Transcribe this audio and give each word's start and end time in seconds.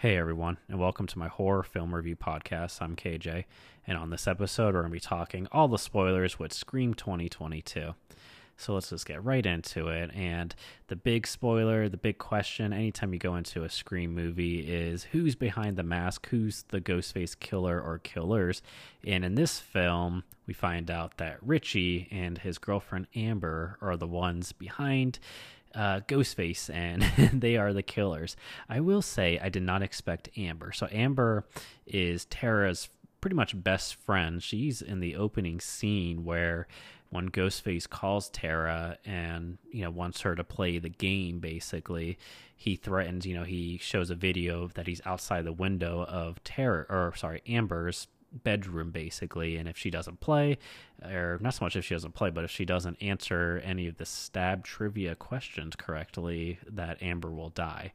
Hey 0.00 0.16
everyone, 0.16 0.56
and 0.66 0.80
welcome 0.80 1.06
to 1.08 1.18
my 1.18 1.28
horror 1.28 1.62
film 1.62 1.94
review 1.94 2.16
podcast. 2.16 2.80
I'm 2.80 2.96
KJ, 2.96 3.44
and 3.86 3.98
on 3.98 4.08
this 4.08 4.26
episode, 4.26 4.72
we're 4.72 4.80
going 4.80 4.92
to 4.92 4.96
be 4.96 4.98
talking 4.98 5.46
all 5.52 5.68
the 5.68 5.76
spoilers 5.76 6.38
with 6.38 6.54
Scream 6.54 6.94
2022. 6.94 7.92
So 8.56 8.72
let's 8.72 8.88
just 8.88 9.04
get 9.04 9.22
right 9.22 9.44
into 9.44 9.88
it. 9.88 10.10
And 10.14 10.54
the 10.86 10.96
big 10.96 11.26
spoiler, 11.26 11.90
the 11.90 11.98
big 11.98 12.16
question 12.16 12.72
anytime 12.72 13.12
you 13.12 13.18
go 13.18 13.36
into 13.36 13.62
a 13.62 13.68
Scream 13.68 14.14
movie 14.14 14.60
is 14.60 15.04
who's 15.04 15.34
behind 15.34 15.76
the 15.76 15.82
mask? 15.82 16.28
Who's 16.28 16.62
the 16.68 16.80
Ghostface 16.80 17.38
killer 17.38 17.78
or 17.78 17.98
killers? 17.98 18.62
And 19.06 19.22
in 19.22 19.34
this 19.34 19.58
film, 19.60 20.24
we 20.46 20.54
find 20.54 20.90
out 20.90 21.18
that 21.18 21.36
Richie 21.42 22.08
and 22.10 22.38
his 22.38 22.56
girlfriend 22.56 23.06
Amber 23.14 23.76
are 23.82 23.98
the 23.98 24.06
ones 24.06 24.52
behind 24.52 25.18
uh, 25.74 26.00
Ghostface, 26.08 26.72
and 26.72 27.02
they 27.40 27.56
are 27.56 27.72
the 27.72 27.82
killers. 27.82 28.36
I 28.68 28.80
will 28.80 29.02
say 29.02 29.38
I 29.38 29.48
did 29.48 29.62
not 29.62 29.82
expect 29.82 30.36
Amber. 30.36 30.72
So 30.72 30.88
Amber 30.90 31.44
is 31.86 32.24
Tara's 32.26 32.88
pretty 33.20 33.36
much 33.36 33.62
best 33.62 33.94
friend. 33.94 34.42
She's 34.42 34.82
in 34.82 35.00
the 35.00 35.16
opening 35.16 35.60
scene 35.60 36.24
where 36.24 36.66
when 37.10 37.28
Ghostface 37.28 37.88
calls 37.88 38.30
Tara 38.30 38.96
and 39.04 39.58
you 39.70 39.82
know 39.82 39.90
wants 39.90 40.20
her 40.22 40.34
to 40.34 40.44
play 40.44 40.78
the 40.78 40.88
game 40.88 41.40
basically 41.40 42.18
he 42.56 42.76
threatens 42.76 43.26
you 43.26 43.34
know 43.34 43.44
he 43.44 43.78
shows 43.78 44.10
a 44.10 44.14
video 44.14 44.68
that 44.68 44.86
he's 44.86 45.00
outside 45.04 45.44
the 45.44 45.52
window 45.52 46.04
of 46.04 46.42
Tara 46.44 46.86
or 46.88 47.12
sorry 47.16 47.42
Amber's 47.48 48.06
bedroom 48.32 48.90
basically 48.90 49.56
and 49.56 49.68
if 49.68 49.76
she 49.76 49.90
doesn't 49.90 50.20
play 50.20 50.56
or 51.04 51.38
not 51.40 51.54
so 51.54 51.64
much 51.64 51.74
if 51.74 51.84
she 51.84 51.94
doesn't 51.94 52.14
play 52.14 52.30
but 52.30 52.44
if 52.44 52.50
she 52.50 52.64
doesn't 52.64 52.96
answer 53.02 53.60
any 53.64 53.88
of 53.88 53.96
the 53.96 54.06
stab 54.06 54.64
trivia 54.64 55.14
questions 55.14 55.74
correctly 55.76 56.58
that 56.68 57.02
Amber 57.02 57.30
will 57.30 57.50
die 57.50 57.92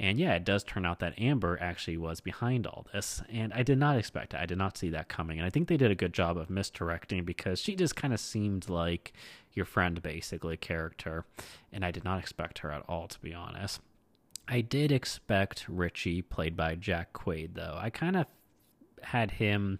and 0.00 0.16
yeah, 0.20 0.34
it 0.34 0.44
does 0.44 0.62
turn 0.62 0.86
out 0.86 1.00
that 1.00 1.18
Amber 1.18 1.58
actually 1.60 1.96
was 1.96 2.20
behind 2.20 2.68
all 2.68 2.86
this. 2.92 3.20
And 3.28 3.52
I 3.52 3.64
did 3.64 3.78
not 3.78 3.98
expect 3.98 4.32
it. 4.32 4.38
I 4.38 4.46
did 4.46 4.56
not 4.56 4.78
see 4.78 4.90
that 4.90 5.08
coming. 5.08 5.38
And 5.38 5.46
I 5.46 5.50
think 5.50 5.66
they 5.66 5.76
did 5.76 5.90
a 5.90 5.96
good 5.96 6.12
job 6.12 6.36
of 6.36 6.48
misdirecting 6.48 7.24
because 7.24 7.60
she 7.60 7.74
just 7.74 7.96
kind 7.96 8.14
of 8.14 8.20
seemed 8.20 8.68
like 8.68 9.12
your 9.54 9.64
friend, 9.64 10.00
basically, 10.00 10.56
character. 10.56 11.24
And 11.72 11.84
I 11.84 11.90
did 11.90 12.04
not 12.04 12.20
expect 12.20 12.60
her 12.60 12.70
at 12.70 12.84
all, 12.88 13.08
to 13.08 13.18
be 13.18 13.34
honest. 13.34 13.80
I 14.46 14.60
did 14.60 14.92
expect 14.92 15.66
Richie, 15.68 16.22
played 16.22 16.56
by 16.56 16.76
Jack 16.76 17.12
Quaid, 17.12 17.54
though. 17.54 17.76
I 17.76 17.90
kind 17.90 18.16
of 18.16 18.26
had 19.02 19.32
him 19.32 19.78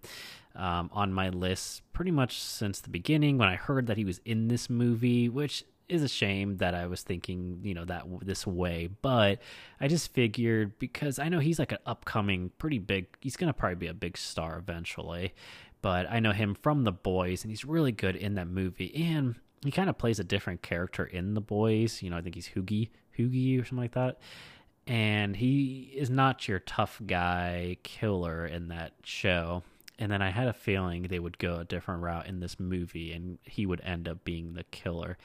um, 0.54 0.90
on 0.92 1.12
my 1.12 1.28
list 1.28 1.82
pretty 1.92 2.10
much 2.10 2.40
since 2.40 2.80
the 2.80 2.90
beginning 2.90 3.38
when 3.38 3.48
I 3.48 3.56
heard 3.56 3.86
that 3.86 3.96
he 3.96 4.04
was 4.04 4.20
in 4.24 4.48
this 4.48 4.68
movie, 4.68 5.28
which 5.28 5.64
is 5.88 6.02
a 6.02 6.08
shame 6.08 6.58
that 6.58 6.74
I 6.74 6.86
was 6.86 7.02
thinking, 7.02 7.60
you 7.62 7.74
know, 7.74 7.84
that 7.86 8.04
this 8.22 8.46
way, 8.46 8.90
but 9.00 9.40
I 9.80 9.88
just 9.88 10.12
figured 10.12 10.78
because 10.78 11.18
I 11.18 11.28
know 11.28 11.38
he's 11.38 11.58
like 11.58 11.72
an 11.72 11.78
upcoming 11.86 12.50
pretty 12.58 12.78
big, 12.78 13.06
he's 13.20 13.36
going 13.36 13.48
to 13.48 13.54
probably 13.54 13.76
be 13.76 13.86
a 13.86 13.94
big 13.94 14.18
star 14.18 14.58
eventually, 14.58 15.34
but 15.80 16.06
I 16.10 16.20
know 16.20 16.32
him 16.32 16.54
from 16.54 16.84
The 16.84 16.92
Boys 16.92 17.42
and 17.42 17.50
he's 17.50 17.64
really 17.64 17.92
good 17.92 18.16
in 18.16 18.34
that 18.34 18.48
movie 18.48 18.94
and 18.94 19.36
he 19.64 19.70
kind 19.70 19.88
of 19.88 19.96
plays 19.96 20.18
a 20.18 20.24
different 20.24 20.62
character 20.62 21.04
in 21.04 21.34
The 21.34 21.40
Boys, 21.40 22.02
you 22.02 22.10
know, 22.10 22.18
I 22.18 22.20
think 22.20 22.34
he's 22.34 22.48
Hoogie, 22.48 22.90
Hoogie 23.18 23.60
or 23.60 23.64
something 23.64 23.78
like 23.78 23.94
that. 23.94 24.18
And 24.88 25.36
he 25.36 25.92
is 25.94 26.08
not 26.08 26.48
your 26.48 26.60
tough 26.60 27.00
guy 27.06 27.76
killer 27.82 28.46
in 28.46 28.68
that 28.68 28.94
show. 29.04 29.62
And 29.98 30.10
then 30.10 30.22
I 30.22 30.30
had 30.30 30.48
a 30.48 30.54
feeling 30.54 31.02
they 31.02 31.18
would 31.18 31.38
go 31.38 31.56
a 31.56 31.64
different 31.64 32.02
route 32.02 32.26
in 32.26 32.40
this 32.40 32.58
movie 32.58 33.12
and 33.12 33.38
he 33.42 33.66
would 33.66 33.82
end 33.82 34.08
up 34.08 34.24
being 34.24 34.54
the 34.54 34.64
killer. 34.64 35.18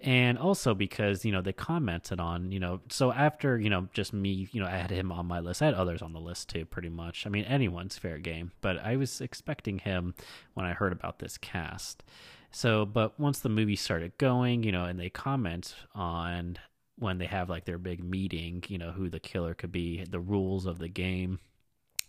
And 0.00 0.38
also 0.38 0.72
because 0.74 1.24
you 1.24 1.32
know 1.32 1.42
they 1.42 1.52
commented 1.52 2.20
on 2.20 2.50
you 2.50 2.58
know 2.58 2.80
so 2.90 3.12
after 3.12 3.56
you 3.58 3.70
know 3.70 3.88
just 3.92 4.12
me 4.12 4.48
you 4.50 4.60
know 4.60 4.66
i 4.66 4.76
had 4.76 4.90
him 4.90 5.12
on 5.12 5.26
my 5.26 5.38
list. 5.38 5.62
I 5.62 5.66
had 5.66 5.74
others 5.74 6.02
on 6.02 6.12
the 6.12 6.20
list 6.20 6.48
too 6.48 6.64
pretty 6.64 6.88
much. 6.88 7.24
I 7.26 7.30
mean 7.30 7.44
anyone's 7.44 7.98
fair 7.98 8.18
game 8.18 8.50
but 8.60 8.78
i 8.78 8.96
was 8.96 9.20
expecting 9.20 9.78
him 9.78 10.14
when 10.54 10.66
i 10.66 10.72
heard 10.72 10.92
about 10.92 11.20
this 11.20 11.38
cast. 11.38 12.02
So 12.50 12.84
but 12.84 13.18
once 13.18 13.38
the 13.40 13.48
movie 13.48 13.76
started 13.76 14.18
going 14.18 14.64
you 14.64 14.72
know 14.72 14.84
and 14.84 14.98
they 14.98 15.08
comment 15.08 15.76
on 15.94 16.58
when 17.02 17.18
they 17.18 17.26
have 17.26 17.50
like 17.50 17.64
their 17.64 17.78
big 17.78 18.02
meeting 18.02 18.64
you 18.68 18.78
know 18.78 18.92
who 18.92 19.08
the 19.08 19.20
killer 19.20 19.54
could 19.54 19.72
be 19.72 20.04
the 20.04 20.20
rules 20.20 20.66
of 20.66 20.78
the 20.78 20.88
game. 20.88 21.38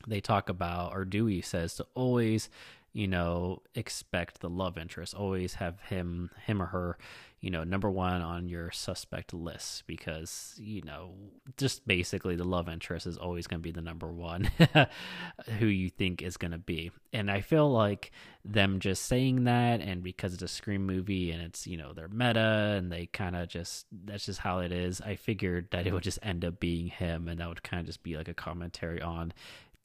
They 0.08 0.22
talk 0.22 0.50
about 0.50 0.94
or 0.94 1.06
dewey 1.06 1.42
says 1.42 1.76
to 1.76 1.88
always 1.94 2.50
you 2.94 3.08
know 3.08 3.62
expect 3.76 4.40
the 4.40 4.50
love 4.50 4.78
interest. 4.78 5.14
Always 5.14 5.56
have 5.56 5.80
him 5.81 6.30
him 6.46 6.62
or 6.62 6.68
her 6.68 6.98
you 7.44 7.50
know 7.50 7.66
number 7.66 7.92
one 7.92 8.22
on 8.22 8.48
your 8.48 8.72
suspect 8.72 9.34
list 9.34 9.86
because 9.86 10.56
you 10.58 10.81
know 10.84 11.12
just 11.58 11.86
basically 11.86 12.38
the 12.38 12.46
love 12.46 12.70
interest 12.70 13.06
is 13.06 13.18
always 13.18 13.48
going 13.48 13.59
to 13.59 13.64
be 13.64 13.72
the 13.72 13.82
number 13.82 14.08
one 14.08 14.50
who 15.59 15.66
you 15.66 15.90
think 15.90 16.22
is 16.22 16.38
going 16.38 16.52
to 16.52 16.58
be. 16.58 16.90
And 17.12 17.30
i 17.30 17.42
feel 17.42 17.70
like 17.70 18.12
them 18.46 18.80
just 18.80 19.06
saying 19.06 19.44
that 19.44 19.82
and 19.82 20.03
because 20.03 20.34
it's 20.34 20.42
a 20.42 20.48
scream 20.48 20.86
movie 20.86 21.32
and 21.32 21.42
it's 21.42 21.68
you 21.68 21.76
know 21.76 21.92
they're 21.92 22.08
meta 22.08 22.76
and 22.78 22.90
they 22.90 23.08
kind 23.08 23.36
of 23.36 23.50
just 23.50 23.88
that's 24.06 24.26
just 24.26 24.40
how 24.40 24.59
it 24.59 24.72
is 24.72 25.00
i 25.02 25.16
figured 25.16 25.68
that 25.72 25.86
it 25.86 25.94
would 25.94 26.03
just 26.03 26.20
end 26.24 26.44
up 26.44 26.59
being 26.59 26.88
him 26.88 27.28
and 27.28 27.40
that 27.40 27.48
would 27.48 27.64
kind 27.64 27.80
of 27.80 27.86
just 27.86 28.03
be 28.03 28.18
like 28.18 28.28
a 28.28 28.34
commentary 28.34 29.02
on 29.02 29.32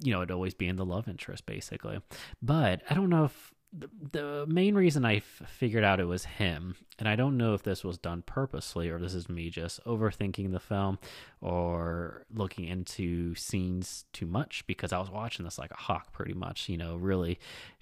you 0.00 0.12
know, 0.12 0.18
it'd 0.18 0.30
always 0.30 0.54
being 0.54 0.76
the 0.76 0.84
love 0.84 1.08
interest, 1.08 1.46
basically. 1.46 2.00
But 2.42 2.82
I 2.88 2.94
don't 2.94 3.10
know 3.10 3.24
if 3.24 3.54
the, 3.72 3.90
the 4.12 4.46
main 4.46 4.74
reason 4.74 5.04
I 5.04 5.16
f- 5.16 5.42
figured 5.46 5.84
out 5.84 6.00
it 6.00 6.06
was 6.06 6.24
him, 6.24 6.76
and 6.98 7.08
I 7.08 7.16
don't 7.16 7.36
know 7.36 7.54
if 7.54 7.62
this 7.62 7.84
was 7.84 7.98
done 7.98 8.22
purposely 8.22 8.88
or 8.88 8.98
this 8.98 9.14
is 9.14 9.28
me 9.28 9.50
just 9.50 9.84
overthinking 9.84 10.52
the 10.52 10.60
film 10.60 10.98
or 11.40 12.24
looking 12.32 12.66
into 12.66 13.34
scenes 13.34 14.04
too 14.12 14.26
much 14.26 14.66
because 14.66 14.92
I 14.92 14.98
was 14.98 15.10
watching 15.10 15.44
this 15.44 15.58
like 15.58 15.70
a 15.70 15.76
hawk 15.76 16.12
pretty 16.12 16.34
much, 16.34 16.68
you 16.68 16.78
know, 16.78 16.96
really 16.96 17.38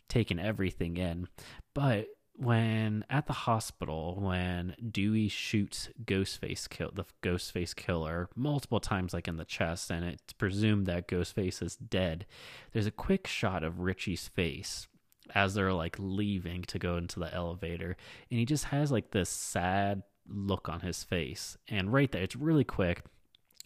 taking 0.09 0.39
everything 0.39 0.97
in. 0.97 1.29
But 1.75 2.09
when 2.39 3.05
at 3.09 3.27
the 3.27 3.33
hospital 3.33 4.19
when 4.21 4.75
Dewey 4.91 5.29
shoots 5.29 5.89
Ghostface 6.05 6.69
kill 6.69 6.91
the 6.95 7.07
Ghostface 7.23 7.75
killer 7.75 8.29
multiple 8.37 8.81
times 8.81 9.15
like 9.15 9.27
in 9.27 9.37
the 9.37 9.45
chest 9.45 9.91
and 9.91 10.05
it's 10.05 10.33
presumed 10.35 10.87
that 10.87 11.09
Ghostface 11.09 11.63
is 11.63 11.77
dead 11.77 12.27
there's 12.73 12.87
a 12.87 12.91
quick 12.91 13.27
shot 13.27 13.63
of 13.63 13.81
Richie's 13.81 14.29
face 14.29 14.87
as 15.35 15.55
they're 15.55 15.73
like 15.73 15.97
leaving 15.99 16.63
to 16.65 16.79
go 16.79 16.97
into 16.97 17.19
the 17.19 17.33
elevator 17.35 17.97
and 18.31 18.39
he 18.39 18.45
just 18.45 18.67
has 18.67 18.93
like 18.93 19.11
this 19.13 19.31
sad 19.31 20.03
look 20.29 20.69
on 20.69 20.81
his 20.81 21.05
face 21.05 21.57
and 21.69 21.93
right 21.93 22.13
there 22.13 22.23
it's 22.23 22.37
really 22.37 22.65
quick. 22.65 23.03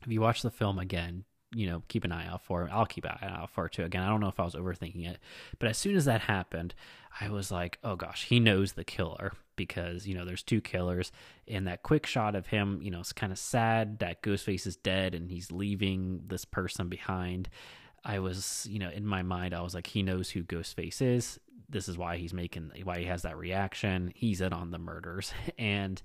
If 0.03 0.11
you 0.11 0.21
watch 0.21 0.43
the 0.43 0.51
film 0.51 0.79
again 0.79 1.25
you 1.53 1.67
know, 1.67 1.83
keep 1.89 2.05
an 2.05 2.13
eye 2.13 2.27
out 2.27 2.43
for. 2.43 2.69
I'll 2.73 2.87
keep 2.87 3.05
an 3.05 3.17
eye 3.21 3.27
out 3.27 3.51
for 3.51 3.69
too. 3.69 3.85
Again, 3.85 4.03
I 4.03 4.09
don't 4.09 4.21
know 4.21 4.29
if 4.29 4.39
I 4.39 4.45
was 4.45 4.55
overthinking 4.55 5.09
it, 5.09 5.19
but 5.59 5.69
as 5.69 5.79
soon 5.79 5.97
as 5.97 6.05
that 6.05 6.23
happened, 6.23 6.75
I 7.21 7.29
was 7.29 7.51
like, 7.51 7.79
oh 7.83 7.97
gosh, 7.97 8.25
he 8.27 8.39
knows 8.39 8.73
the 8.73 8.85
killer 8.85 9.33
because, 9.57 10.07
you 10.07 10.15
know, 10.15 10.25
there's 10.25 10.43
two 10.43 10.61
killers. 10.61 11.11
And 11.49 11.67
that 11.67 11.83
quick 11.83 12.07
shot 12.07 12.37
of 12.37 12.47
him, 12.47 12.81
you 12.83 12.91
know, 12.91 13.01
it's 13.01 13.13
kind 13.13 13.33
of 13.33 13.39
sad 13.39 13.99
that 13.99 14.23
Ghostface 14.23 14.67
is 14.67 14.77
dead 14.77 15.15
and 15.15 15.31
he's 15.31 15.51
leaving 15.51 16.23
this 16.27 16.45
person 16.45 16.89
behind. 16.89 17.49
I 18.05 18.21
was, 18.21 18.67
you 18.71 18.79
know, 18.79 18.91
in 18.91 19.05
my 19.05 19.23
mind, 19.23 19.53
I 19.53 19.61
was 19.61 19.75
like, 19.75 19.89
he 19.89 20.03
knows 20.03 20.31
who 20.31 20.43
Ghostface 20.43 21.03
is. 21.03 21.39
This 21.69 21.89
is 21.89 21.99
why 21.99 22.17
he's 22.17 22.33
making, 22.33 22.71
why 22.85 23.01
he 23.01 23.05
has 23.07 23.23
that 23.23 23.37
reaction. 23.37 24.13
He's 24.15 24.41
in 24.41 24.53
on 24.53 24.71
the 24.71 24.79
murders. 24.79 25.33
And, 25.59 26.01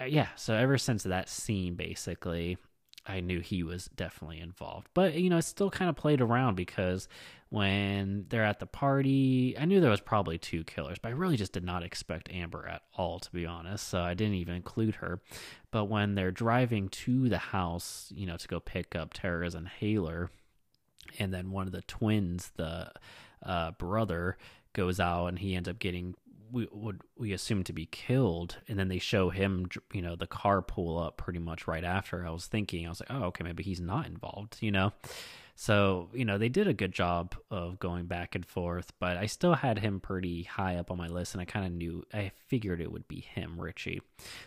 uh, 0.00 0.04
yeah, 0.04 0.28
so 0.36 0.54
ever 0.54 0.78
since 0.78 1.02
that 1.02 1.28
scene, 1.28 1.74
basically, 1.74 2.58
I 3.06 3.20
knew 3.20 3.40
he 3.40 3.62
was 3.62 3.86
definitely 3.86 4.40
involved. 4.40 4.88
But 4.94 5.14
you 5.14 5.30
know, 5.30 5.36
I 5.36 5.40
still 5.40 5.70
kind 5.70 5.88
of 5.88 5.96
played 5.96 6.20
around 6.20 6.54
because 6.54 7.08
when 7.48 8.26
they're 8.28 8.44
at 8.44 8.60
the 8.60 8.66
party, 8.66 9.56
I 9.58 9.64
knew 9.64 9.80
there 9.80 9.90
was 9.90 10.00
probably 10.00 10.38
two 10.38 10.62
killers, 10.64 10.98
but 11.00 11.08
I 11.08 11.12
really 11.12 11.36
just 11.36 11.52
did 11.52 11.64
not 11.64 11.82
expect 11.82 12.30
Amber 12.30 12.66
at 12.68 12.82
all, 12.94 13.18
to 13.18 13.32
be 13.32 13.44
honest. 13.46 13.88
So 13.88 14.00
I 14.00 14.14
didn't 14.14 14.34
even 14.34 14.54
include 14.54 14.96
her. 14.96 15.20
But 15.72 15.86
when 15.86 16.14
they're 16.14 16.30
driving 16.30 16.88
to 16.88 17.28
the 17.28 17.38
house, 17.38 18.12
you 18.14 18.26
know, 18.26 18.36
to 18.36 18.48
go 18.48 18.60
pick 18.60 18.94
up 18.94 19.14
Tara's 19.14 19.54
inhaler, 19.54 20.30
and 21.18 21.34
then 21.34 21.50
one 21.50 21.66
of 21.66 21.72
the 21.72 21.82
twins, 21.82 22.52
the 22.56 22.92
uh, 23.42 23.72
brother, 23.72 24.36
goes 24.72 25.00
out 25.00 25.26
and 25.26 25.38
he 25.40 25.56
ends 25.56 25.68
up 25.68 25.80
getting 25.80 26.14
we 26.52 26.68
would 26.72 27.02
we 27.16 27.32
assume 27.32 27.64
to 27.64 27.72
be 27.72 27.86
killed 27.86 28.58
and 28.68 28.78
then 28.78 28.88
they 28.88 28.98
show 28.98 29.30
him 29.30 29.68
you 29.92 30.02
know 30.02 30.16
the 30.16 30.26
car 30.26 30.62
pull 30.62 30.98
up 30.98 31.16
pretty 31.16 31.38
much 31.38 31.66
right 31.66 31.84
after 31.84 32.26
i 32.26 32.30
was 32.30 32.46
thinking 32.46 32.86
i 32.86 32.88
was 32.88 33.00
like 33.00 33.10
oh 33.10 33.24
okay 33.24 33.44
maybe 33.44 33.62
he's 33.62 33.80
not 33.80 34.06
involved 34.06 34.56
you 34.60 34.70
know 34.70 34.92
so 35.54 36.08
you 36.14 36.24
know 36.24 36.38
they 36.38 36.48
did 36.48 36.66
a 36.66 36.74
good 36.74 36.92
job 36.92 37.34
of 37.50 37.78
going 37.78 38.06
back 38.06 38.34
and 38.34 38.46
forth 38.46 38.92
but 38.98 39.16
i 39.16 39.26
still 39.26 39.54
had 39.54 39.78
him 39.78 40.00
pretty 40.00 40.44
high 40.44 40.76
up 40.76 40.90
on 40.90 40.98
my 40.98 41.08
list 41.08 41.34
and 41.34 41.40
i 41.40 41.44
kind 41.44 41.66
of 41.66 41.72
knew 41.72 42.02
i 42.12 42.30
figured 42.48 42.80
it 42.80 42.90
would 42.90 43.06
be 43.08 43.20
him 43.20 43.60
richie 43.60 44.00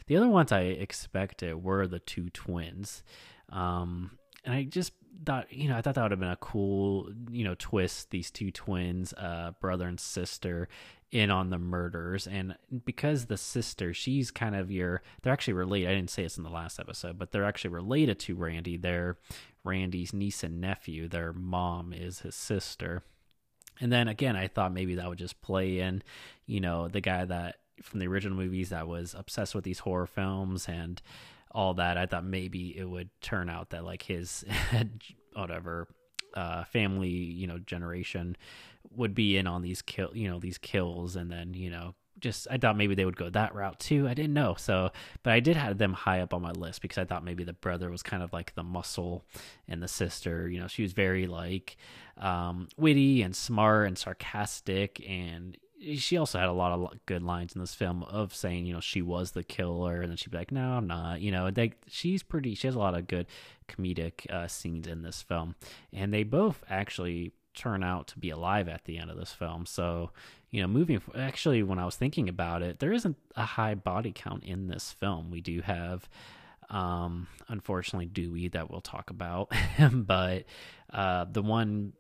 the 0.07 0.17
other 0.17 0.29
ones 0.29 0.51
i 0.51 0.61
expected 0.61 1.63
were 1.63 1.88
the 1.88 1.99
two 1.99 2.29
twins 2.29 3.03
um 3.49 4.11
and 4.45 4.53
I 4.53 4.63
just 4.63 4.94
thought, 5.25 5.51
you 5.51 5.69
know, 5.69 5.77
I 5.77 5.81
thought 5.81 5.95
that 5.95 6.01
would 6.01 6.11
have 6.11 6.19
been 6.19 6.29
a 6.29 6.35
cool, 6.38 7.09
you 7.31 7.44
know, 7.44 7.56
twist. 7.57 8.09
These 8.09 8.31
two 8.31 8.51
twins, 8.51 9.13
uh, 9.13 9.51
brother 9.61 9.88
and 9.88 9.99
sister, 9.99 10.67
in 11.13 11.30
on 11.30 11.51
the 11.51 11.60
murders 11.60 12.25
and 12.25 12.56
because 12.86 13.25
the 13.25 13.38
sister 13.38 13.94
she's 13.94 14.31
kind 14.31 14.56
of 14.56 14.71
your 14.71 15.04
they're 15.21 15.31
actually 15.31 15.54
related 15.54 15.88
i 15.88 15.94
didn't 15.94 16.10
say 16.10 16.24
this 16.24 16.38
in 16.38 16.44
the 16.44 16.50
last 16.50 16.80
episode 16.80 17.19
but 17.19 17.31
they're 17.31 17.45
actually 17.45 17.69
related 17.69 18.18
to 18.18 18.36
randy. 18.36 18.77
They're 18.77 19.18
randy's 19.63 20.12
niece 20.12 20.44
and 20.44 20.60
nephew. 20.60 21.07
Their 21.07 21.31
mom 21.31 21.94
is 21.94 22.19
his 22.19 22.36
sister. 22.36 23.04
And 23.80 23.92
then 23.92 24.07
again 24.07 24.36
i 24.36 24.48
thought 24.48 24.74
maybe 24.74 24.95
that 24.95 25.07
would 25.07 25.19
just 25.19 25.39
play 25.39 25.80
in 25.80 26.01
you 26.48 26.60
know 26.60 26.88
the 26.88 27.01
guy 27.01 27.25
that 27.25 27.57
from 27.81 28.00
the 28.00 28.07
original 28.07 28.38
movies 28.38 28.69
that 28.69 28.88
was 28.88 29.13
obsessed 29.16 29.54
with 29.54 29.63
these 29.63 29.80
horror 29.80 30.07
films 30.07 30.68
and 30.68 31.01
all 31.51 31.75
that. 31.75 31.98
I 31.98 32.06
thought 32.06 32.25
maybe 32.25 32.77
it 32.77 32.86
would 32.86 33.09
turn 33.21 33.50
out 33.50 33.69
that 33.71 33.83
like 33.83 34.04
his 34.04 34.44
whatever 35.33 35.88
uh, 36.33 36.63
family, 36.66 37.09
you 37.09 37.48
know, 37.48 37.59
generation 37.59 38.36
would 38.95 39.16
be 39.16 39.38
in 39.38 39.48
on 39.48 39.62
these 39.62 39.81
kill, 39.81 40.12
you 40.13 40.30
know, 40.30 40.40
these 40.40 40.57
kills, 40.57 41.16
and 41.16 41.31
then 41.31 41.54
you 41.54 41.69
know, 41.69 41.95
just 42.19 42.48
I 42.50 42.57
thought 42.57 42.78
maybe 42.78 42.95
they 42.95 43.06
would 43.06 43.18
go 43.18 43.30
that 43.30 43.54
route 43.54 43.80
too. 43.80 44.07
I 44.07 44.13
didn't 44.13 44.34
know, 44.34 44.56
so 44.57 44.92
but 45.24 45.34
I 45.34 45.40
did 45.40 45.57
have 45.57 45.78
them 45.78 45.94
high 45.94 46.22
up 46.22 46.34
on 46.34 46.42
my 46.42 46.51
list 46.51 46.81
because 46.81 46.98
I 46.98 47.06
thought 47.06 47.24
maybe 47.24 47.44
the 47.44 47.54
brother 47.54 47.90
was 47.90 48.04
kind 48.04 48.24
of 48.24 48.34
like 48.34 48.56
the 48.56 48.63
muscle, 48.63 49.25
and 49.68 49.81
the 49.81 49.88
sister, 49.88 50.50
you 50.50 50.60
know, 50.60 50.68
she 50.68 50.81
was 50.81 50.94
very 50.94 51.28
like 51.28 51.78
um, 52.18 52.68
witty 52.78 53.22
and 53.22 53.36
smart 53.36 53.88
and 53.88 53.98
sarcastic, 53.98 55.04
and 55.07 55.57
she 55.95 56.18
also 56.18 56.40
had 56.40 56.48
a 56.48 56.54
lot 56.54 56.72
of 56.72 57.00
good 57.06 57.24
lines 57.24 57.56
in 57.56 57.62
this 57.62 57.75
film 57.75 58.04
of 58.04 58.34
saying, 58.34 58.66
you 58.66 58.74
know, 58.74 58.80
she 58.80 59.01
was 59.01 59.31
the 59.31 59.44
killer, 59.44 60.01
and 60.01 60.10
then 60.10 60.18
she'd 60.18 60.31
be 60.31 60.38
like, 60.38 60.51
"No, 60.51 60.74
I'm 60.74 60.88
not." 60.88 61.22
You 61.22 61.31
know, 61.31 61.51
they, 61.51 61.74
she's 61.88 62.24
pretty. 62.24 62.56
She 62.56 62.68
has 62.68 62.75
a 62.75 62.80
lot 62.80 62.98
of 62.98 63.07
good 63.07 63.28
comedic 63.68 64.30
uh, 64.31 64.48
scenes 64.48 64.88
in 64.88 65.01
this 65.01 65.22
film, 65.22 65.56
and 65.92 66.13
they 66.13 66.24
both 66.24 66.63
actually 66.69 67.34
turn 67.53 67.83
out 67.83 68.07
to 68.07 68.19
be 68.19 68.29
alive 68.29 68.67
at 68.67 68.85
the 68.85 68.97
end 68.97 69.09
of 69.09 69.17
this 69.17 69.31
film. 69.31 69.65
So, 69.65 70.11
you 70.51 70.61
know, 70.61 70.67
moving 70.67 71.01
actually, 71.17 71.63
when 71.63 71.79
I 71.79 71.85
was 71.85 71.95
thinking 71.95 72.29
about 72.29 72.61
it, 72.61 72.79
there 72.79 72.94
isn't 72.94 73.17
a 73.35 73.45
high 73.45 73.75
body 73.75 74.11
count 74.13 74.44
in 74.44 74.67
this 74.67 74.91
film. 74.91 75.31
We 75.31 75.41
do 75.41 75.61
have, 75.61 76.07
um, 76.69 77.27
unfortunately, 77.47 78.07
Dewey 78.07 78.50
that 78.50 78.69
we'll 78.69 78.81
talk 78.81 79.09
about, 79.09 79.51
but 79.91 80.45
uh, 80.91 81.25
the 81.31 81.41
one 81.41 81.94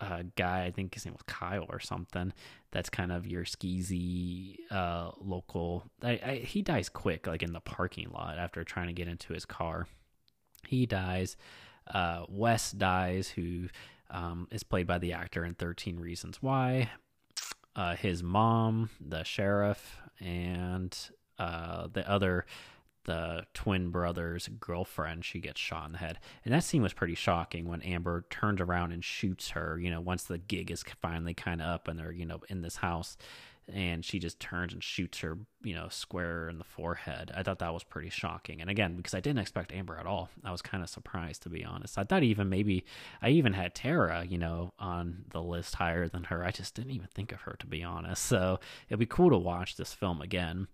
uh, 0.00 0.24
guy, 0.36 0.64
I 0.64 0.70
think 0.70 0.94
his 0.94 1.04
name 1.04 1.14
was 1.14 1.22
Kyle 1.26 1.66
or 1.68 1.80
something. 1.80 2.32
That's 2.70 2.90
kind 2.90 3.12
of 3.12 3.26
your 3.26 3.44
skeezy 3.44 4.58
uh, 4.70 5.12
local. 5.20 5.84
I, 6.02 6.20
I, 6.24 6.34
he 6.44 6.62
dies 6.62 6.88
quick, 6.88 7.26
like 7.26 7.42
in 7.42 7.52
the 7.52 7.60
parking 7.60 8.10
lot 8.10 8.38
after 8.38 8.62
trying 8.64 8.88
to 8.88 8.92
get 8.92 9.08
into 9.08 9.32
his 9.32 9.44
car. 9.44 9.86
He 10.66 10.84
dies. 10.86 11.36
Uh, 11.86 12.24
Wes 12.28 12.72
dies, 12.72 13.28
who 13.28 13.68
um, 14.10 14.48
is 14.50 14.62
played 14.62 14.86
by 14.86 14.98
the 14.98 15.12
actor 15.12 15.44
in 15.44 15.54
13 15.54 15.98
Reasons 15.98 16.42
Why. 16.42 16.90
Uh, 17.74 17.94
his 17.94 18.22
mom, 18.22 18.90
the 19.00 19.22
sheriff, 19.22 19.98
and 20.20 20.96
uh, 21.38 21.88
the 21.92 22.08
other 22.08 22.46
the 23.04 23.46
twin 23.54 23.90
brother's 23.90 24.48
girlfriend 24.58 25.24
she 25.24 25.38
gets 25.38 25.60
shot 25.60 25.86
in 25.86 25.92
the 25.92 25.98
head 25.98 26.18
and 26.44 26.52
that 26.52 26.64
scene 26.64 26.82
was 26.82 26.92
pretty 26.92 27.14
shocking 27.14 27.68
when 27.68 27.80
amber 27.82 28.24
turns 28.30 28.60
around 28.60 28.90
and 28.90 29.04
shoots 29.04 29.50
her 29.50 29.78
you 29.78 29.88
know 29.88 30.00
once 30.00 30.24
the 30.24 30.38
gig 30.38 30.72
is 30.72 30.84
finally 31.00 31.32
kind 31.32 31.62
of 31.62 31.68
up 31.68 31.86
and 31.86 32.00
they're 32.00 32.10
you 32.10 32.26
know 32.26 32.40
in 32.48 32.62
this 32.62 32.76
house 32.76 33.16
and 33.72 34.04
she 34.04 34.18
just 34.18 34.38
turns 34.38 34.72
and 34.72 34.82
shoots 34.82 35.18
her 35.18 35.38
you 35.62 35.74
know 35.74 35.88
square 35.88 36.48
in 36.48 36.58
the 36.58 36.64
forehead. 36.64 37.32
I 37.34 37.42
thought 37.42 37.58
that 37.58 37.74
was 37.74 37.82
pretty 37.82 38.10
shocking. 38.10 38.60
And 38.60 38.70
again 38.70 38.96
because 38.96 39.14
i 39.14 39.20
didn't 39.20 39.40
expect 39.40 39.72
amber 39.72 39.98
at 39.98 40.06
all 40.06 40.28
i 40.44 40.52
was 40.52 40.62
kind 40.62 40.82
of 40.82 40.88
surprised 40.88 41.42
to 41.42 41.48
be 41.48 41.64
honest. 41.64 41.98
I 41.98 42.04
thought 42.04 42.22
even 42.22 42.48
maybe 42.48 42.84
i 43.22 43.30
even 43.30 43.52
had 43.52 43.74
tara 43.74 44.24
you 44.24 44.38
know 44.38 44.72
on 44.78 45.24
the 45.30 45.42
list 45.42 45.74
higher 45.76 46.08
than 46.08 46.24
her. 46.24 46.44
I 46.44 46.50
just 46.50 46.74
didn't 46.74 46.92
even 46.92 47.08
think 47.14 47.32
of 47.32 47.42
her 47.42 47.56
to 47.58 47.66
be 47.66 47.82
honest. 47.82 48.24
So 48.24 48.60
it'd 48.88 48.98
be 48.98 49.06
cool 49.06 49.30
to 49.30 49.38
watch 49.38 49.76
this 49.76 49.92
film 49.92 50.20
again 50.20 50.68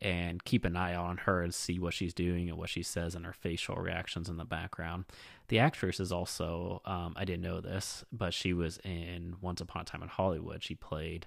and 0.00 0.44
keep 0.44 0.64
an 0.64 0.76
eye 0.76 0.94
on 0.94 1.16
her 1.18 1.42
and 1.42 1.54
see 1.54 1.78
what 1.78 1.94
she's 1.94 2.12
doing 2.12 2.48
and 2.48 2.58
what 2.58 2.68
she 2.68 2.82
says 2.82 3.14
and 3.14 3.24
her 3.24 3.32
facial 3.32 3.76
reactions 3.76 4.28
in 4.28 4.36
the 4.36 4.44
background. 4.44 5.04
The 5.48 5.58
actress 5.58 6.00
is 6.00 6.12
also, 6.12 6.82
um, 6.84 7.14
I 7.16 7.24
didn't 7.24 7.42
know 7.42 7.60
this, 7.60 8.04
but 8.12 8.34
she 8.34 8.52
was 8.52 8.78
in 8.84 9.36
Once 9.40 9.60
Upon 9.60 9.82
a 9.82 9.84
Time 9.84 10.02
in 10.02 10.08
Hollywood. 10.08 10.62
She 10.62 10.74
played, 10.74 11.26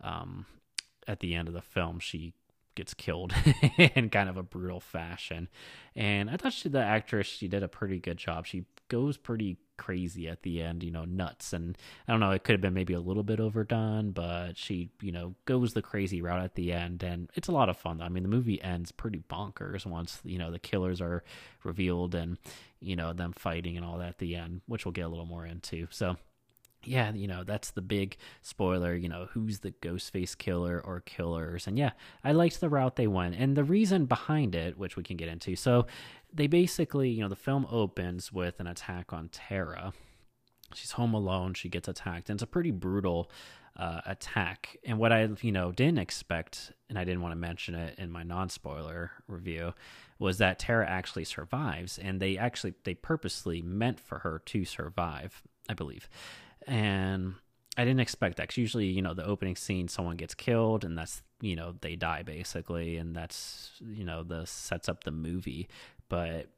um, 0.00 0.46
at 1.06 1.20
the 1.20 1.34
end 1.34 1.48
of 1.48 1.54
the 1.54 1.62
film, 1.62 1.98
she 1.98 2.34
gets 2.76 2.94
killed 2.94 3.34
in 3.78 4.10
kind 4.10 4.28
of 4.28 4.36
a 4.36 4.42
brutal 4.42 4.80
fashion. 4.80 5.48
And 5.96 6.30
I 6.30 6.36
thought 6.36 6.52
she, 6.52 6.68
the 6.68 6.82
actress, 6.82 7.26
she 7.26 7.48
did 7.48 7.62
a 7.62 7.68
pretty 7.68 7.98
good 7.98 8.18
job. 8.18 8.46
She 8.46 8.66
goes 8.88 9.16
pretty 9.16 9.56
crazy 9.76 10.28
at 10.28 10.42
the 10.42 10.62
end, 10.62 10.82
you 10.82 10.90
know, 10.90 11.04
nuts. 11.04 11.52
And 11.52 11.76
I 12.06 12.12
don't 12.12 12.20
know, 12.20 12.30
it 12.30 12.44
could 12.44 12.52
have 12.52 12.60
been 12.60 12.74
maybe 12.74 12.94
a 12.94 13.00
little 13.00 13.22
bit 13.22 13.40
overdone, 13.40 14.12
but 14.12 14.56
she, 14.56 14.90
you 15.00 15.10
know, 15.10 15.34
goes 15.44 15.72
the 15.72 15.82
crazy 15.82 16.22
route 16.22 16.42
at 16.42 16.54
the 16.54 16.72
end. 16.72 17.02
And 17.02 17.30
it's 17.34 17.48
a 17.48 17.52
lot 17.52 17.68
of 17.68 17.76
fun. 17.76 18.00
I 18.00 18.08
mean, 18.08 18.22
the 18.22 18.28
movie 18.28 18.62
ends 18.62 18.92
pretty 18.92 19.22
bonkers 19.28 19.84
once, 19.86 20.20
you 20.24 20.38
know, 20.38 20.50
the 20.50 20.58
killers 20.58 21.00
are 21.00 21.24
revealed 21.64 22.14
and, 22.14 22.38
you 22.80 22.94
know, 22.94 23.12
them 23.12 23.32
fighting 23.32 23.76
and 23.76 23.84
all 23.84 23.98
that 23.98 24.10
at 24.10 24.18
the 24.18 24.36
end, 24.36 24.60
which 24.66 24.84
we'll 24.84 24.92
get 24.92 25.06
a 25.06 25.08
little 25.08 25.26
more 25.26 25.46
into. 25.46 25.88
So, 25.90 26.16
yeah, 26.86 27.12
you 27.12 27.26
know, 27.26 27.44
that's 27.44 27.70
the 27.70 27.82
big 27.82 28.16
spoiler, 28.42 28.94
you 28.94 29.08
know, 29.08 29.28
who's 29.32 29.60
the 29.60 29.72
Ghostface 29.72 30.36
killer 30.36 30.80
or 30.84 31.00
killers. 31.00 31.66
And 31.66 31.78
yeah, 31.78 31.92
I 32.24 32.32
liked 32.32 32.60
the 32.60 32.68
route 32.68 32.96
they 32.96 33.06
went. 33.06 33.34
And 33.34 33.56
the 33.56 33.64
reason 33.64 34.06
behind 34.06 34.54
it, 34.54 34.78
which 34.78 34.96
we 34.96 35.02
can 35.02 35.16
get 35.16 35.28
into. 35.28 35.56
So 35.56 35.86
they 36.32 36.46
basically, 36.46 37.10
you 37.10 37.22
know, 37.22 37.28
the 37.28 37.36
film 37.36 37.66
opens 37.70 38.32
with 38.32 38.60
an 38.60 38.66
attack 38.66 39.12
on 39.12 39.28
Tara. 39.28 39.92
She's 40.74 40.92
home 40.92 41.14
alone. 41.14 41.54
She 41.54 41.68
gets 41.68 41.88
attacked. 41.88 42.30
And 42.30 42.36
it's 42.36 42.42
a 42.42 42.46
pretty 42.46 42.70
brutal 42.70 43.30
uh, 43.76 44.00
attack. 44.06 44.76
And 44.84 44.98
what 44.98 45.12
I, 45.12 45.28
you 45.40 45.52
know, 45.52 45.72
didn't 45.72 45.98
expect, 45.98 46.72
and 46.88 46.98
I 46.98 47.04
didn't 47.04 47.20
want 47.20 47.32
to 47.32 47.36
mention 47.36 47.74
it 47.74 47.98
in 47.98 48.10
my 48.10 48.22
non 48.22 48.48
spoiler 48.48 49.12
review, 49.28 49.74
was 50.18 50.38
that 50.38 50.58
Tara 50.58 50.88
actually 50.88 51.24
survives. 51.24 51.98
And 51.98 52.20
they 52.20 52.38
actually, 52.38 52.74
they 52.84 52.94
purposely 52.94 53.62
meant 53.62 54.00
for 54.00 54.20
her 54.20 54.40
to 54.46 54.64
survive, 54.64 55.42
I 55.68 55.74
believe 55.74 56.08
and 56.66 57.34
I 57.76 57.84
didn't 57.84 58.00
expect 58.00 58.36
that 58.36 58.44
because 58.44 58.56
usually, 58.56 58.86
you 58.86 59.02
know, 59.02 59.14
the 59.14 59.24
opening 59.24 59.56
scene, 59.56 59.88
someone 59.88 60.16
gets 60.16 60.34
killed, 60.34 60.84
and 60.84 60.96
that's 60.96 61.22
you 61.40 61.56
know 61.56 61.74
they 61.80 61.96
die 61.96 62.22
basically, 62.22 62.96
and 62.96 63.14
that's 63.14 63.72
you 63.80 64.04
know 64.04 64.22
the 64.22 64.46
sets 64.46 64.88
up 64.88 65.04
the 65.04 65.10
movie. 65.10 65.68
But 66.08 66.48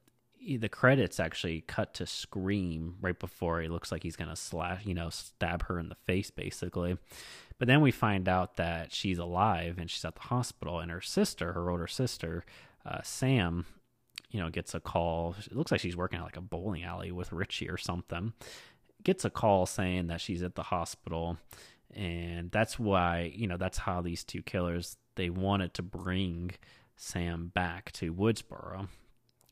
the 0.40 0.68
credits 0.68 1.18
actually 1.18 1.62
cut 1.62 1.94
to 1.94 2.06
scream 2.06 2.94
right 3.00 3.18
before 3.18 3.60
he 3.60 3.68
looks 3.68 3.90
like 3.90 4.04
he's 4.04 4.14
gonna 4.14 4.36
slash, 4.36 4.86
you 4.86 4.94
know, 4.94 5.10
stab 5.10 5.64
her 5.64 5.80
in 5.80 5.88
the 5.88 5.96
face 6.06 6.30
basically. 6.30 6.96
But 7.58 7.66
then 7.66 7.80
we 7.80 7.90
find 7.90 8.28
out 8.28 8.56
that 8.56 8.92
she's 8.92 9.18
alive 9.18 9.78
and 9.78 9.90
she's 9.90 10.04
at 10.04 10.14
the 10.14 10.20
hospital, 10.20 10.78
and 10.78 10.90
her 10.90 11.00
sister, 11.00 11.52
her 11.52 11.70
older 11.70 11.88
sister, 11.88 12.44
uh, 12.86 13.02
Sam, 13.02 13.66
you 14.30 14.38
know, 14.38 14.50
gets 14.50 14.74
a 14.74 14.80
call. 14.80 15.34
It 15.44 15.56
looks 15.56 15.72
like 15.72 15.80
she's 15.80 15.96
working 15.96 16.20
at 16.20 16.24
like 16.24 16.36
a 16.36 16.40
bowling 16.40 16.84
alley 16.84 17.10
with 17.10 17.32
Richie 17.32 17.68
or 17.68 17.76
something 17.76 18.32
gets 19.04 19.24
a 19.24 19.30
call 19.30 19.66
saying 19.66 20.08
that 20.08 20.20
she's 20.20 20.42
at 20.42 20.54
the 20.54 20.64
hospital 20.64 21.36
and 21.94 22.50
that's 22.50 22.78
why 22.78 23.32
you 23.34 23.46
know 23.46 23.56
that's 23.56 23.78
how 23.78 24.00
these 24.00 24.24
two 24.24 24.42
killers 24.42 24.96
they 25.14 25.30
wanted 25.30 25.72
to 25.74 25.82
bring 25.82 26.50
sam 26.96 27.50
back 27.54 27.90
to 27.92 28.12
woodsboro 28.12 28.88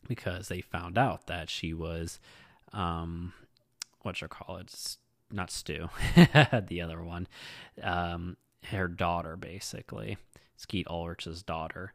because 0.08 0.48
they 0.48 0.60
found 0.60 0.98
out 0.98 1.26
that 1.26 1.48
she 1.48 1.72
was 1.72 2.20
um 2.72 3.32
what 4.02 4.20
you 4.20 4.28
call 4.28 4.56
it 4.56 4.96
not 5.30 5.50
stu 5.50 5.88
the 6.68 6.80
other 6.82 7.02
one 7.02 7.26
um 7.82 8.36
her 8.64 8.88
daughter 8.88 9.36
basically 9.36 10.18
skeet 10.56 10.86
ulrich's 10.90 11.42
daughter 11.42 11.92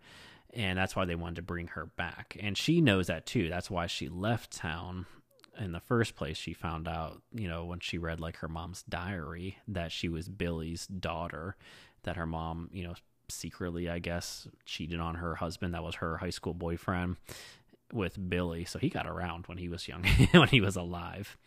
and 0.53 0.77
that's 0.77 0.95
why 0.95 1.05
they 1.05 1.15
wanted 1.15 1.37
to 1.37 1.41
bring 1.41 1.67
her 1.67 1.85
back. 1.85 2.37
And 2.39 2.57
she 2.57 2.81
knows 2.81 3.07
that 3.07 3.25
too. 3.25 3.49
That's 3.49 3.71
why 3.71 3.87
she 3.87 4.09
left 4.09 4.51
town 4.51 5.05
in 5.60 5.72
the 5.72 5.79
first 5.79 6.15
place 6.15 6.38
she 6.38 6.53
found 6.53 6.88
out 6.88 7.22
you 7.34 7.48
know 7.48 7.65
when 7.65 7.79
she 7.79 7.98
read 7.98 8.20
like 8.20 8.38
her 8.38 8.48
mom's 8.48 8.84
diary 8.84 9.58
that 9.67 9.91
she 9.91 10.08
was 10.08 10.29
billy's 10.29 10.88
daughter 10.88 11.55
that 12.03 12.15
her 12.15 12.25
mom 12.25 12.70
you 12.72 12.84
know 12.84 12.93
secretly 13.27 13.89
i 13.89 14.00
guess 14.00 14.48
cheated 14.65 15.00
on 15.00 15.15
her 15.15 15.36
husband 15.36 15.74
that 15.74 15.84
was 15.84 15.96
her 15.96 16.17
high 16.17 16.29
school 16.29 16.53
boyfriend 16.53 17.17
with 17.93 18.29
billy. 18.29 18.65
So 18.65 18.79
he 18.79 18.89
got 18.89 19.08
around 19.08 19.48
when 19.48 19.58
he 19.58 19.70
was 19.70 19.88
young 19.88 20.03
when 20.31 20.48
he 20.48 20.62
was 20.62 20.75
alive. 20.75 21.38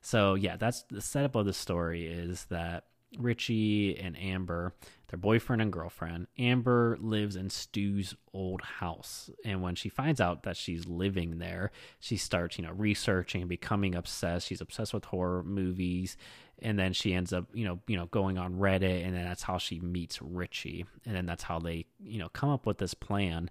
So 0.00 0.34
yeah 0.34 0.56
that's 0.56 0.82
the 0.90 1.00
setup 1.00 1.34
of 1.34 1.46
the 1.46 1.52
story 1.52 2.06
is 2.06 2.46
that 2.46 2.84
Richie 3.18 3.98
and 3.98 4.18
Amber, 4.18 4.74
their 5.08 5.18
boyfriend 5.18 5.62
and 5.62 5.72
girlfriend. 5.72 6.26
Amber 6.38 6.96
lives 7.00 7.36
in 7.36 7.50
Stu's 7.50 8.14
old 8.32 8.62
house. 8.62 9.30
And 9.44 9.62
when 9.62 9.74
she 9.74 9.88
finds 9.88 10.20
out 10.20 10.42
that 10.44 10.56
she's 10.56 10.86
living 10.86 11.38
there, 11.38 11.70
she 12.00 12.16
starts, 12.16 12.58
you 12.58 12.64
know, 12.64 12.72
researching 12.72 13.42
and 13.42 13.48
becoming 13.48 13.94
obsessed. 13.94 14.46
She's 14.46 14.60
obsessed 14.60 14.94
with 14.94 15.06
horror 15.06 15.42
movies. 15.42 16.16
And 16.60 16.78
then 16.78 16.92
she 16.92 17.14
ends 17.14 17.32
up, 17.32 17.46
you 17.52 17.64
know, 17.64 17.80
you 17.86 17.96
know, 17.96 18.06
going 18.06 18.38
on 18.38 18.54
Reddit 18.54 19.04
and 19.04 19.14
then 19.14 19.24
that's 19.24 19.42
how 19.42 19.58
she 19.58 19.80
meets 19.80 20.22
Richie. 20.22 20.86
And 21.04 21.14
then 21.14 21.26
that's 21.26 21.42
how 21.42 21.58
they, 21.58 21.86
you 21.98 22.18
know, 22.18 22.28
come 22.28 22.48
up 22.48 22.66
with 22.66 22.78
this 22.78 22.94
plan 22.94 23.50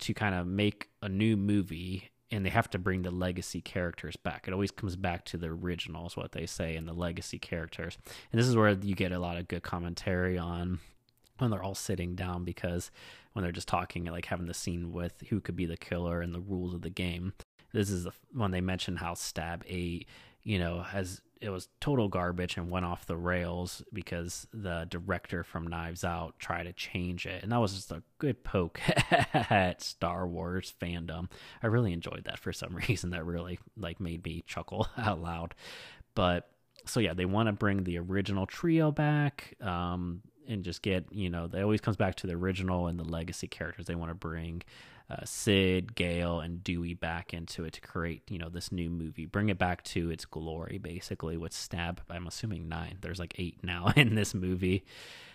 to 0.00 0.14
kind 0.14 0.34
of 0.34 0.46
make 0.46 0.88
a 1.00 1.08
new 1.08 1.36
movie 1.36 2.11
and 2.32 2.44
they 2.44 2.50
have 2.50 2.70
to 2.70 2.78
bring 2.78 3.02
the 3.02 3.10
legacy 3.10 3.60
characters 3.60 4.16
back. 4.16 4.48
It 4.48 4.54
always 4.54 4.70
comes 4.70 4.96
back 4.96 5.24
to 5.26 5.36
the 5.36 5.48
originals, 5.48 6.16
what 6.16 6.32
they 6.32 6.46
say, 6.46 6.74
and 6.74 6.88
the 6.88 6.94
legacy 6.94 7.38
characters. 7.38 7.98
And 8.32 8.40
this 8.40 8.48
is 8.48 8.56
where 8.56 8.70
you 8.70 8.94
get 8.94 9.12
a 9.12 9.18
lot 9.18 9.36
of 9.36 9.48
good 9.48 9.62
commentary 9.62 10.38
on 10.38 10.80
when 11.38 11.50
they're 11.50 11.62
all 11.62 11.74
sitting 11.74 12.14
down 12.14 12.44
because 12.44 12.90
when 13.32 13.42
they're 13.42 13.52
just 13.52 13.68
talking, 13.68 14.04
like 14.06 14.26
having 14.26 14.46
the 14.46 14.54
scene 14.54 14.92
with 14.92 15.22
who 15.28 15.40
could 15.40 15.56
be 15.56 15.66
the 15.66 15.76
killer 15.76 16.22
and 16.22 16.34
the 16.34 16.40
rules 16.40 16.74
of 16.74 16.82
the 16.82 16.90
game. 16.90 17.34
This 17.72 17.90
is 17.90 18.04
the, 18.04 18.12
when 18.32 18.50
they 18.50 18.60
mention 18.60 18.96
how 18.96 19.14
Stab 19.14 19.64
8, 19.66 20.06
you 20.42 20.58
know, 20.58 20.82
has 20.82 21.20
it 21.42 21.50
was 21.50 21.68
total 21.80 22.08
garbage 22.08 22.56
and 22.56 22.70
went 22.70 22.86
off 22.86 23.04
the 23.04 23.16
rails 23.16 23.82
because 23.92 24.46
the 24.54 24.86
director 24.88 25.42
from 25.42 25.66
Knives 25.66 26.04
Out 26.04 26.38
tried 26.38 26.64
to 26.64 26.72
change 26.72 27.26
it. 27.26 27.42
And 27.42 27.50
that 27.50 27.60
was 27.60 27.74
just 27.74 27.90
a 27.90 28.04
good 28.18 28.44
poke 28.44 28.80
at 29.34 29.82
Star 29.82 30.26
Wars 30.26 30.72
fandom. 30.80 31.28
I 31.60 31.66
really 31.66 31.92
enjoyed 31.92 32.24
that 32.26 32.38
for 32.38 32.52
some 32.52 32.76
reason. 32.88 33.10
That 33.10 33.26
really 33.26 33.58
like 33.76 33.98
made 34.00 34.24
me 34.24 34.44
chuckle 34.46 34.86
out 34.96 35.20
loud. 35.20 35.54
But 36.14 36.48
so 36.86 37.00
yeah, 37.00 37.12
they 37.12 37.24
want 37.24 37.48
to 37.48 37.52
bring 37.52 37.82
the 37.82 37.98
original 37.98 38.46
trio 38.46 38.92
back. 38.92 39.54
Um, 39.60 40.22
and 40.48 40.64
just 40.64 40.82
get 40.82 41.06
you 41.12 41.30
know 41.30 41.46
they 41.46 41.62
always 41.62 41.80
comes 41.80 41.96
back 41.96 42.16
to 42.16 42.26
the 42.26 42.34
original 42.34 42.88
and 42.88 42.98
the 42.98 43.04
legacy 43.04 43.46
characters 43.46 43.86
they 43.86 43.94
want 43.94 44.10
to 44.10 44.14
bring 44.14 44.60
uh, 45.10 45.24
Sid, 45.24 45.94
Gale, 45.94 46.40
and 46.40 46.62
Dewey 46.62 46.94
back 46.94 47.34
into 47.34 47.64
it 47.64 47.74
to 47.74 47.80
create, 47.80 48.22
you 48.28 48.38
know, 48.38 48.48
this 48.48 48.72
new 48.72 48.90
movie. 48.90 49.26
Bring 49.26 49.48
it 49.48 49.58
back 49.58 49.82
to 49.84 50.10
its 50.10 50.24
glory, 50.24 50.78
basically, 50.78 51.36
with 51.36 51.52
Stab. 51.52 52.00
I'm 52.10 52.26
assuming 52.26 52.68
nine. 52.68 52.98
There's 53.00 53.18
like 53.18 53.34
eight 53.38 53.58
now 53.62 53.92
in 53.96 54.14
this 54.14 54.34
movie. 54.34 54.84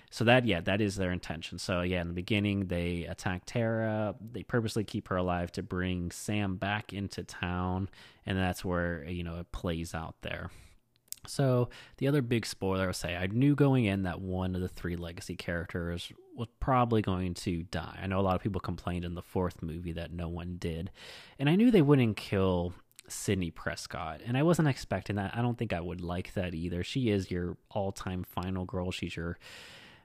So 0.10 0.24
that, 0.24 0.46
yeah, 0.46 0.62
that 0.62 0.80
is 0.80 0.96
their 0.96 1.12
intention. 1.12 1.60
So 1.60 1.82
yeah, 1.82 2.02
in 2.02 2.08
the 2.08 2.14
beginning, 2.14 2.68
they 2.68 3.04
attack 3.04 3.44
Tara. 3.46 4.16
They 4.32 4.44
purposely 4.44 4.84
keep 4.86 5.10
her 5.10 5.18
alive 5.18 5.52
to 5.54 5.64
bring 5.64 6.12
Sam 6.12 6.56
back 6.56 6.94
into 6.94 7.24
town, 7.24 7.90
and 8.26 8.38
that's 8.38 8.64
where 8.64 9.04
you 9.04 9.24
know 9.24 9.36
it 9.40 9.52
plays 9.52 9.94
out 9.94 10.16
there. 10.22 10.50
So 11.26 11.70
the 11.98 12.08
other 12.08 12.22
big 12.22 12.46
spoiler 12.46 12.88
I'll 12.88 12.94
say, 12.94 13.16
I 13.16 13.28
knew 13.28 13.56
going 13.56 13.86
in 13.86 14.04
that 14.04 14.22
one 14.22 14.56
of 14.56 14.62
the 14.62 14.68
three 14.68 14.96
legacy 14.96 15.36
characters 15.36 16.12
was 16.36 16.48
probably 16.60 17.02
going 17.02 17.34
to 17.34 17.64
die. 17.64 18.00
I 18.02 18.08
know 18.08 18.20
a 18.20 18.22
lot 18.22 18.36
of 18.36 18.42
people 18.42 18.62
complained 18.62 19.04
in 19.04 19.16
the 19.16 19.22
fourth 19.22 19.62
movie 19.62 19.94
that 19.94 20.14
no 20.14 20.30
one 20.30 20.58
did, 20.58 20.92
and 21.40 21.50
I 21.50 21.56
knew 21.56 21.72
they 21.72 21.82
wouldn't 21.82 22.16
kill 22.18 22.74
Sidney 23.10 23.52
Prescott, 23.52 24.22
and 24.26 24.38
I 24.38 24.44
wasn't 24.44 24.68
expecting 24.68 25.16
that. 25.16 25.36
I 25.36 25.42
don't 25.42 25.58
think 25.58 25.74
I 25.74 25.82
would 25.82 26.02
like 26.02 26.34
that 26.36 26.54
either. 26.54 26.84
She 26.84 27.10
is 27.10 27.32
your 27.32 27.58
all-time 27.72 28.24
final 28.24 28.66
girl. 28.66 28.92
She's 28.92 29.16
your 29.16 29.38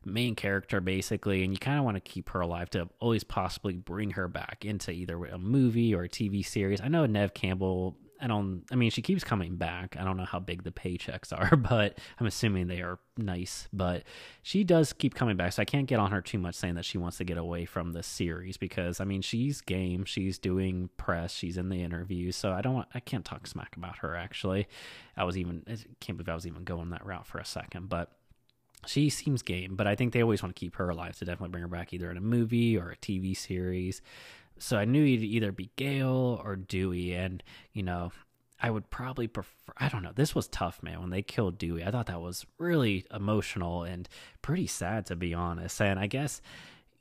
main 0.04 0.35
character 0.35 0.81
basically 0.81 1.45
and 1.45 1.52
you 1.52 1.59
kind 1.59 1.78
of 1.78 1.85
want 1.85 1.97
to 1.97 2.00
keep 2.00 2.31
her 2.31 2.40
alive 2.40 2.69
to 2.71 2.88
always 2.99 3.23
possibly 3.23 3.75
bring 3.75 4.11
her 4.11 4.26
back 4.28 4.64
into 4.64 4.90
either 4.90 5.25
a 5.26 5.38
movie 5.38 5.95
or 5.95 6.02
a 6.02 6.09
TV 6.09 6.45
series. 6.45 6.81
I 6.81 6.88
know 6.88 7.07
Neve 7.07 7.35
Campbell 7.35 7.97
I 8.22 8.28
don't. 8.28 8.62
I 8.70 8.76
mean, 8.76 8.90
she 8.90 9.02
keeps 9.02 9.24
coming 9.24 9.56
back. 9.56 9.96
I 9.98 10.04
don't 10.04 10.16
know 10.16 10.24
how 10.24 10.38
big 10.38 10.62
the 10.62 10.70
paychecks 10.70 11.32
are, 11.36 11.56
but 11.56 11.98
I'm 12.20 12.26
assuming 12.26 12.68
they 12.68 12.80
are 12.80 13.00
nice. 13.16 13.68
But 13.72 14.04
she 14.42 14.62
does 14.62 14.92
keep 14.92 15.14
coming 15.14 15.36
back, 15.36 15.52
so 15.52 15.62
I 15.62 15.64
can't 15.64 15.86
get 15.86 15.98
on 15.98 16.12
her 16.12 16.20
too 16.20 16.38
much 16.38 16.54
saying 16.54 16.76
that 16.76 16.84
she 16.84 16.98
wants 16.98 17.18
to 17.18 17.24
get 17.24 17.36
away 17.36 17.64
from 17.64 17.92
the 17.92 18.02
series 18.02 18.56
because 18.56 19.00
I 19.00 19.04
mean, 19.04 19.22
she's 19.22 19.60
game. 19.60 20.04
She's 20.04 20.38
doing 20.38 20.88
press. 20.96 21.34
She's 21.34 21.56
in 21.56 21.68
the 21.68 21.82
interview, 21.82 22.30
so 22.30 22.52
I 22.52 22.62
don't. 22.62 22.86
I 22.94 23.00
can't 23.00 23.24
talk 23.24 23.46
smack 23.48 23.76
about 23.76 23.98
her. 23.98 24.14
Actually, 24.14 24.68
I 25.16 25.24
was 25.24 25.36
even. 25.36 25.64
I 25.68 25.76
can't 26.00 26.16
believe 26.16 26.28
I 26.28 26.34
was 26.34 26.46
even 26.46 26.62
going 26.62 26.90
that 26.90 27.04
route 27.04 27.26
for 27.26 27.38
a 27.38 27.44
second, 27.44 27.88
but 27.88 28.12
she 28.86 29.10
seems 29.10 29.42
game, 29.42 29.76
but 29.76 29.86
I 29.86 29.94
think 29.94 30.12
they 30.12 30.22
always 30.22 30.42
want 30.42 30.54
to 30.54 30.58
keep 30.58 30.76
her 30.76 30.88
alive 30.88 31.16
to 31.18 31.24
definitely 31.24 31.50
bring 31.50 31.62
her 31.62 31.68
back 31.68 31.92
either 31.92 32.10
in 32.10 32.16
a 32.16 32.20
movie 32.20 32.76
or 32.76 32.90
a 32.90 32.96
TV 32.96 33.36
series 33.36 34.02
so 34.62 34.78
I 34.78 34.85
knew 34.85 35.04
he'd 35.04 35.23
either 35.23 35.50
be 35.50 35.71
Gale 35.76 36.40
or 36.45 36.57
Dewey, 36.57 37.14
and 37.14 37.42
you 37.73 37.83
know, 37.83 38.12
I 38.61 38.71
would 38.71 38.90
probably 38.90 39.26
prefer. 39.26 39.73
I 39.76 39.88
don't 39.88 40.02
know. 40.02 40.12
This 40.14 40.35
was 40.35 40.47
tough, 40.47 40.83
man. 40.83 41.00
When 41.00 41.11
they 41.11 41.23
killed 41.23 41.59
Dewey, 41.59 41.85
I 41.85 41.90
thought 41.90 42.07
that 42.07 42.21
was 42.21 42.47
really 42.59 43.04
emotional 43.12 43.83
and 43.83 44.09
pretty 44.40 44.69
sad, 44.69 45.07
to 45.07 45.16
be 45.16 45.35
honest. 45.35 45.81
And 45.83 45.99
I 45.99 46.07
guess, 46.07 46.40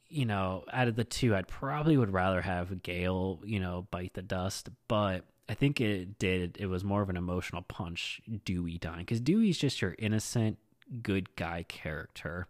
you 0.08 0.26
know, 0.26 0.64
out 0.74 0.88
of 0.88 0.96
the 0.96 1.04
two, 1.04 1.36
I'd 1.36 1.48
probably 1.48 1.98
would 1.98 2.12
rather 2.12 2.42
have 2.42 2.82
Gale, 2.82 3.40
you 3.46 3.60
know, 3.60 3.88
bite 3.92 4.16
the 4.16 4.24
dust. 4.24 4.70
But 4.88 5.26
I 5.48 5.54
think 5.54 5.80
it 5.80 6.18
did. 6.18 6.58
It 6.60 6.66
was 6.66 6.84
more 6.84 7.04
of 7.04 7.10
an 7.10 7.18
emotional 7.18 7.62
punch, 7.62 8.22
Dewey 8.44 8.80
dying, 8.80 9.00
because 9.00 9.22
Dewey's 9.22 9.60
just 9.60 9.84
your 9.84 9.96
innocent, 10.00 10.58
good 11.04 11.36
guy 11.36 11.64
character 11.68 12.48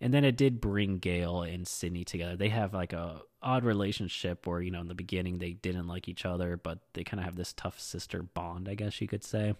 and 0.00 0.14
then 0.14 0.24
it 0.24 0.36
did 0.36 0.60
bring 0.60 0.98
Gale 0.98 1.42
and 1.42 1.68
Sidney 1.68 2.04
together. 2.04 2.36
They 2.36 2.48
have 2.48 2.72
like 2.72 2.92
a 2.92 3.20
odd 3.42 3.64
relationship 3.64 4.46
where 4.46 4.60
you 4.60 4.70
know 4.70 4.80
in 4.80 4.88
the 4.88 4.94
beginning 4.94 5.38
they 5.38 5.52
didn't 5.52 5.88
like 5.88 6.08
each 6.08 6.24
other, 6.24 6.56
but 6.56 6.78
they 6.94 7.04
kind 7.04 7.20
of 7.20 7.24
have 7.24 7.36
this 7.36 7.52
tough 7.52 7.80
sister 7.80 8.22
bond, 8.22 8.68
I 8.68 8.74
guess 8.74 9.00
you 9.00 9.08
could 9.08 9.24
say. 9.24 9.54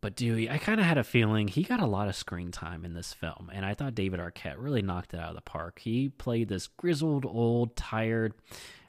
But 0.00 0.14
Dewey, 0.14 0.48
I 0.48 0.58
kind 0.58 0.78
of 0.78 0.86
had 0.86 0.98
a 0.98 1.04
feeling 1.04 1.48
he 1.48 1.64
got 1.64 1.80
a 1.80 1.86
lot 1.86 2.08
of 2.08 2.14
screen 2.14 2.52
time 2.52 2.84
in 2.84 2.94
this 2.94 3.12
film, 3.12 3.50
and 3.52 3.66
I 3.66 3.74
thought 3.74 3.96
David 3.96 4.20
Arquette 4.20 4.54
really 4.56 4.82
knocked 4.82 5.12
it 5.12 5.20
out 5.20 5.30
of 5.30 5.34
the 5.34 5.40
park. 5.40 5.80
He 5.80 6.08
played 6.08 6.48
this 6.48 6.68
grizzled, 6.68 7.26
old, 7.26 7.74
tired, 7.74 8.34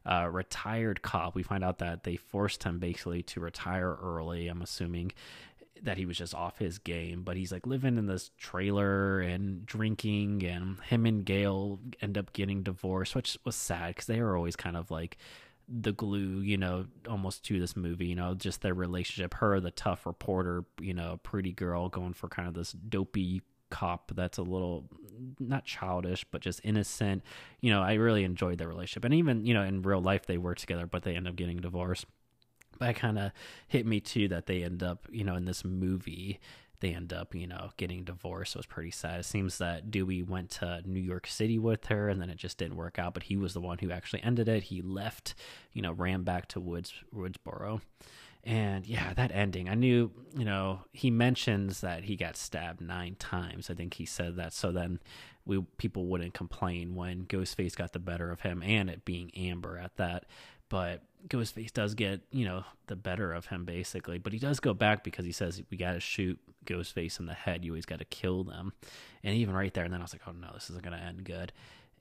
uh, 0.05 0.29
retired 0.31 1.01
cop. 1.01 1.33
We 1.33 1.41
find 1.41 1.63
out 1.63 1.79
that 1.79 2.03
they 2.03 2.15
forced 2.15 2.63
him 2.63 2.77
basically 2.77 3.23
to 3.23 3.39
retire 3.39 3.97
early. 4.01 4.47
I'm 4.47 4.61
assuming 4.61 5.11
that 5.83 5.97
he 5.97 6.05
was 6.05 6.17
just 6.17 6.35
off 6.35 6.57
his 6.57 6.77
game, 6.77 7.23
but 7.23 7.37
he's 7.37 7.51
like 7.51 7.65
living 7.67 7.97
in 7.97 8.05
this 8.05 8.31
trailer 8.37 9.19
and 9.19 9.65
drinking, 9.65 10.43
and 10.43 10.79
him 10.81 11.05
and 11.05 11.25
Gale 11.25 11.79
end 12.01 12.17
up 12.17 12.33
getting 12.33 12.63
divorced, 12.63 13.15
which 13.15 13.37
was 13.45 13.55
sad 13.55 13.89
because 13.89 14.07
they 14.07 14.21
were 14.21 14.35
always 14.35 14.55
kind 14.55 14.77
of 14.77 14.91
like 14.91 15.17
the 15.67 15.91
glue, 15.91 16.41
you 16.41 16.57
know, 16.57 16.85
almost 17.07 17.45
to 17.45 17.59
this 17.59 17.75
movie, 17.75 18.07
you 18.07 18.15
know, 18.15 18.33
just 18.33 18.61
their 18.61 18.73
relationship. 18.73 19.35
Her, 19.35 19.59
the 19.59 19.71
tough 19.71 20.05
reporter, 20.05 20.65
you 20.81 20.93
know, 20.93 21.19
pretty 21.23 21.51
girl 21.51 21.89
going 21.89 22.13
for 22.13 22.27
kind 22.27 22.47
of 22.47 22.53
this 22.53 22.71
dopey 22.71 23.41
cop 23.69 24.11
that's 24.15 24.37
a 24.37 24.43
little 24.43 24.89
not 25.39 25.63
childish 25.63 26.25
but 26.31 26.41
just 26.41 26.59
innocent 26.63 27.21
you 27.61 27.71
know 27.71 27.81
i 27.81 27.93
really 27.93 28.23
enjoyed 28.23 28.57
their 28.57 28.67
relationship 28.67 29.05
and 29.05 29.13
even 29.13 29.45
you 29.45 29.53
know 29.53 29.61
in 29.61 29.81
real 29.81 30.01
life 30.01 30.25
they 30.25 30.37
were 30.37 30.55
together 30.55 30.87
but 30.87 31.03
they 31.03 31.15
end 31.15 31.27
up 31.27 31.35
getting 31.35 31.57
divorced 31.57 32.05
that 32.79 32.95
kind 32.95 33.19
of 33.19 33.31
hit 33.67 33.85
me 33.85 33.99
too 33.99 34.27
that 34.29 34.45
they 34.45 34.63
end 34.63 34.83
up, 34.83 35.07
you 35.11 35.23
know, 35.23 35.35
in 35.35 35.45
this 35.45 35.63
movie, 35.63 36.39
they 36.79 36.93
end 36.93 37.11
up, 37.11 37.35
you 37.35 37.47
know, 37.47 37.71
getting 37.77 38.03
divorced. 38.03 38.55
It 38.55 38.59
was 38.59 38.65
pretty 38.65 38.91
sad. 38.91 39.19
It 39.19 39.25
seems 39.25 39.57
that 39.57 39.91
Dewey 39.91 40.23
went 40.23 40.49
to 40.51 40.81
New 40.85 41.01
York 41.01 41.27
City 41.27 41.59
with 41.59 41.87
her 41.87 42.09
and 42.09 42.21
then 42.21 42.29
it 42.29 42.37
just 42.37 42.57
didn't 42.57 42.77
work 42.77 42.97
out, 42.97 43.13
but 43.13 43.23
he 43.23 43.35
was 43.35 43.53
the 43.53 43.61
one 43.61 43.79
who 43.79 43.91
actually 43.91 44.23
ended 44.23 44.47
it. 44.47 44.63
He 44.63 44.81
left, 44.81 45.35
you 45.73 45.81
know, 45.81 45.91
ran 45.91 46.23
back 46.23 46.47
to 46.49 46.59
Woods 46.59 46.93
Woodsboro. 47.13 47.81
And 48.45 48.87
yeah, 48.87 49.13
that 49.15 49.33
ending, 49.33 49.67
I 49.67 49.75
knew, 49.75 50.11
you 50.33 50.45
know, 50.45 50.79
he 50.93 51.11
mentions 51.11 51.81
that 51.81 52.05
he 52.05 52.15
got 52.15 52.37
stabbed 52.37 52.79
nine 52.79 53.15
times. 53.19 53.69
I 53.69 53.73
think 53.73 53.95
he 53.95 54.05
said 54.05 54.37
that. 54.37 54.53
So 54.53 54.71
then 54.71 55.01
we 55.45 55.61
people 55.77 56.05
wouldn't 56.05 56.33
complain 56.33 56.95
when 56.95 57.25
Ghostface 57.25 57.75
got 57.75 57.91
the 57.91 57.99
better 57.99 58.31
of 58.31 58.39
him 58.41 58.63
and 58.63 58.89
it 58.89 59.03
being 59.03 59.31
Amber 59.35 59.77
at 59.77 59.97
that 59.97 60.25
but 60.69 61.01
Ghostface 61.27 61.73
does 61.73 61.95
get, 61.95 62.21
you 62.31 62.45
know, 62.45 62.63
the 62.87 62.95
better 62.95 63.33
of 63.33 63.47
him 63.47 63.65
basically. 63.65 64.17
But 64.17 64.33
he 64.33 64.39
does 64.39 64.59
go 64.59 64.73
back 64.73 65.03
because 65.03 65.25
he 65.25 65.31
says 65.31 65.61
we 65.69 65.77
got 65.77 65.93
to 65.93 65.99
shoot 65.99 66.39
Ghostface 66.65 67.19
in 67.19 67.25
the 67.25 67.33
head. 67.33 67.65
You 67.65 67.71
always 67.71 67.85
got 67.85 67.99
to 67.99 68.05
kill 68.05 68.43
them. 68.43 68.73
And 69.23 69.35
even 69.35 69.53
right 69.55 69.73
there, 69.73 69.83
and 69.83 69.93
then 69.93 70.01
I 70.01 70.03
was 70.03 70.13
like, 70.13 70.21
oh 70.27 70.31
no, 70.31 70.49
this 70.53 70.69
isn't 70.69 70.83
going 70.83 70.97
to 70.97 71.03
end 71.03 71.23
good. 71.23 71.51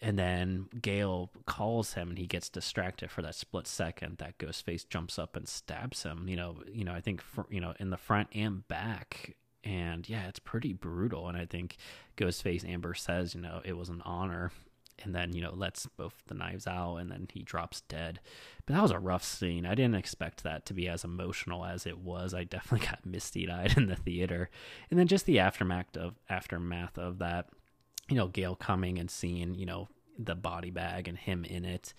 And 0.01 0.17
then 0.17 0.69
Gale 0.81 1.31
calls 1.47 1.95
him, 1.95 2.11
and 2.11 2.19
he 2.19 2.27
gets 2.27 2.49
distracted 2.49 3.11
for 3.11 3.21
that 3.23 3.35
split 3.35 3.67
second. 3.67 4.19
That 4.19 4.39
Ghostface 4.39 4.89
jumps 4.89 5.19
up 5.19 5.35
and 5.35 5.49
stabs 5.49 6.05
him. 6.05 6.29
You 6.29 6.37
know, 6.37 6.63
you 6.73 6.85
know, 6.85 6.93
I 6.93 7.01
think 7.01 7.21
for, 7.21 7.47
you 7.51 7.61
know 7.61 7.75
in 7.81 7.91
the 7.91 7.97
front 7.97 8.29
and 8.33 8.67
back. 8.69 9.35
And 9.65 10.09
yeah, 10.09 10.29
it's 10.29 10.39
pretty 10.39 10.73
brutal. 10.73 11.29
And 11.29 11.37
I 11.37 11.45
think 11.45 11.77
Ghostface 12.17 12.67
Amber 12.67 12.95
says, 12.95 13.35
you 13.35 13.41
know, 13.41 13.61
it 13.65 13.77
was 13.77 13.89
an 13.89 14.03
honor 14.05 14.53
and 15.03 15.15
then 15.15 15.33
you 15.33 15.43
know 15.43 15.55
lets 15.55 15.87
both 15.87 16.15
the 16.27 16.35
knives 16.35 16.67
out 16.67 16.97
and 16.97 17.11
then 17.11 17.29
he 17.33 17.43
drops 17.43 17.83
dead. 17.83 18.21
But 18.67 18.75
that 18.75 18.83
was 18.83 18.91
a 18.91 18.99
rough 18.99 19.25
scene. 19.25 19.67
I 19.67 19.75
didn't 19.75 19.95
expect 19.95 20.43
that 20.45 20.67
to 20.67 20.75
be 20.75 20.89
as 20.89 21.05
emotional 21.05 21.65
as 21.65 21.87
it 21.87 21.99
was. 21.99 22.35
I 22.35 22.45
definitely 22.45 22.87
got 22.91 23.07
misty-eyed 23.07 23.77
in 23.77 23.87
the 23.87 23.97
theater. 23.97 24.51
And 24.91 24.99
then 24.99 25.07
just 25.07 25.27
the 25.27 25.39
aftermath 25.39 25.97
of 25.97 26.15
aftermath 26.29 26.99
of 26.99 27.19
that 27.19 27.49
you 28.09 28.17
know 28.17 28.29
gale 28.29 28.57
coming 28.57 28.99
and 28.99 29.11
seeing 29.11 29.55
you 29.55 29.67
know 29.67 29.89
the 30.19 30.35
body 30.35 30.71
bag 30.71 31.09
and 31.09 31.19
him 31.19 31.45
in 31.45 31.65
it. 31.65 31.95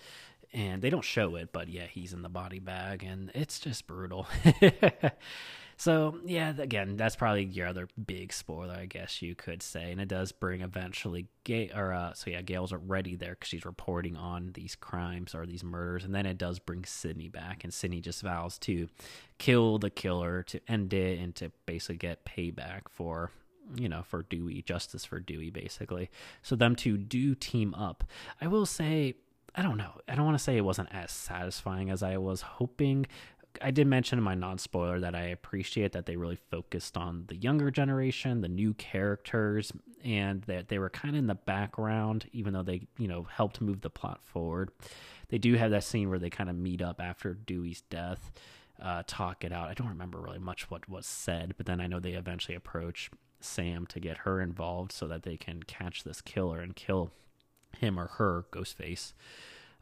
And 0.51 0.81
they 0.81 0.89
don't 0.89 1.03
show 1.03 1.35
it 1.35 1.53
but 1.53 1.69
yeah 1.69 1.85
he's 1.85 2.13
in 2.13 2.23
the 2.23 2.29
body 2.29 2.59
bag 2.59 3.03
and 3.03 3.31
it's 3.35 3.59
just 3.59 3.85
brutal 3.85 4.27
So 5.79 6.19
yeah, 6.25 6.51
again, 6.57 6.97
that's 6.97 7.15
probably 7.15 7.45
your 7.45 7.67
other 7.67 7.87
big 8.05 8.33
spoiler, 8.33 8.73
I 8.73 8.85
guess 8.85 9.21
you 9.21 9.33
could 9.33 9.63
say, 9.63 9.93
and 9.93 10.01
it 10.01 10.09
does 10.09 10.33
bring 10.33 10.59
eventually 10.59 11.27
Gale 11.45 11.69
or 11.73 11.93
uh, 11.93 12.11
so 12.11 12.29
yeah, 12.29 12.41
Gale's 12.41 12.73
already 12.73 13.15
there 13.15 13.31
because 13.31 13.47
she's 13.47 13.65
reporting 13.65 14.17
on 14.17 14.51
these 14.55 14.75
crimes 14.75 15.33
or 15.33 15.45
these 15.45 15.63
murders, 15.63 16.03
and 16.03 16.13
then 16.13 16.25
it 16.25 16.37
does 16.37 16.59
bring 16.59 16.83
Sidney 16.83 17.29
back, 17.29 17.63
and 17.63 17.73
Sidney 17.73 18.01
just 18.01 18.21
vows 18.21 18.57
to 18.59 18.89
kill 19.37 19.79
the 19.79 19.89
killer 19.89 20.43
to 20.43 20.59
end 20.67 20.93
it 20.93 21.17
and 21.17 21.33
to 21.35 21.49
basically 21.65 21.95
get 21.95 22.25
payback 22.25 22.81
for 22.89 23.31
you 23.75 23.87
know, 23.87 24.01
for 24.01 24.23
Dewey, 24.23 24.63
justice 24.63 25.05
for 25.05 25.19
Dewey, 25.19 25.49
basically. 25.49 26.09
So 26.41 26.57
them 26.57 26.75
two 26.75 26.97
do 26.97 27.35
team 27.35 27.73
up. 27.75 28.03
I 28.41 28.47
will 28.47 28.65
say, 28.65 29.13
I 29.55 29.61
don't 29.61 29.77
know. 29.77 29.91
I 30.07 30.15
don't 30.15 30.25
want 30.25 30.37
to 30.37 30.43
say 30.43 30.57
it 30.57 30.65
wasn't 30.65 30.89
as 30.91 31.11
satisfying 31.11 31.89
as 31.89 32.03
I 32.03 32.17
was 32.17 32.41
hoping 32.41 33.05
I 33.61 33.71
did 33.71 33.87
mention 33.87 34.17
in 34.17 34.23
my 34.23 34.35
non 34.35 34.57
spoiler 34.57 34.99
that 34.99 35.15
I 35.15 35.23
appreciate 35.23 35.91
that 35.93 36.05
they 36.05 36.15
really 36.15 36.37
focused 36.49 36.97
on 36.97 37.25
the 37.27 37.35
younger 37.35 37.71
generation, 37.71 38.41
the 38.41 38.47
new 38.47 38.73
characters, 38.73 39.71
and 40.03 40.41
that 40.43 40.67
they 40.69 40.79
were 40.79 40.89
kind 40.89 41.15
of 41.15 41.19
in 41.19 41.27
the 41.27 41.35
background, 41.35 42.27
even 42.31 42.53
though 42.53 42.63
they, 42.63 42.87
you 42.97 43.07
know, 43.07 43.23
helped 43.23 43.61
move 43.61 43.81
the 43.81 43.89
plot 43.89 44.21
forward. 44.23 44.71
They 45.29 45.37
do 45.37 45.55
have 45.55 45.71
that 45.71 45.83
scene 45.83 46.09
where 46.09 46.19
they 46.19 46.29
kind 46.29 46.49
of 46.49 46.55
meet 46.55 46.81
up 46.81 46.99
after 46.99 47.33
Dewey's 47.33 47.81
death, 47.89 48.31
uh, 48.81 49.03
talk 49.05 49.43
it 49.43 49.51
out. 49.51 49.69
I 49.69 49.73
don't 49.73 49.89
remember 49.89 50.19
really 50.19 50.39
much 50.39 50.69
what 50.71 50.89
was 50.89 51.05
said, 51.05 51.53
but 51.57 51.65
then 51.65 51.79
I 51.81 51.87
know 51.87 51.99
they 51.99 52.13
eventually 52.13 52.55
approach 52.55 53.11
Sam 53.39 53.85
to 53.87 53.99
get 53.99 54.19
her 54.19 54.41
involved 54.41 54.91
so 54.91 55.07
that 55.07 55.23
they 55.23 55.37
can 55.37 55.63
catch 55.63 56.03
this 56.03 56.21
killer 56.21 56.59
and 56.59 56.75
kill 56.75 57.11
him 57.77 57.99
or 57.99 58.07
her, 58.07 58.45
Ghostface. 58.51 59.13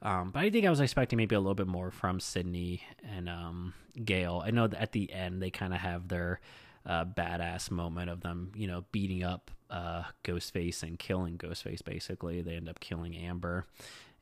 Um, 0.01 0.30
but 0.32 0.44
I 0.44 0.50
think 0.50 0.66
I 0.66 0.70
was 0.70 0.80
expecting 0.80 1.18
maybe 1.18 1.36
a 1.36 1.39
little 1.39 1.56
bit 1.56 1.68
more 1.68 1.92
from 1.92 2.20
Sidney 2.20 2.84
and 3.04 3.27
um, 3.27 3.74
Gale. 4.04 4.44
I 4.46 4.51
know 4.51 4.68
that 4.68 4.82
at 4.82 4.92
the 4.92 5.12
end 5.12 5.42
they 5.42 5.50
kind 5.50 5.74
of 5.74 5.80
have 5.80 6.08
their 6.08 6.39
uh, 6.86 7.06
badass 7.06 7.72
moment 7.72 8.10
of 8.10 8.22
them, 8.22 8.51
you 8.56 8.68
know, 8.68 8.86
beating 8.92 9.24
up 9.24 9.51
uh, 9.70 10.04
Ghostface 10.24 10.84
and 10.84 10.98
killing 10.98 11.38
Ghostface. 11.38 11.84
Basically, 11.84 12.42
they 12.42 12.56
end 12.56 12.70
up 12.70 12.80
killing 12.80 13.16
Amber, 13.16 13.66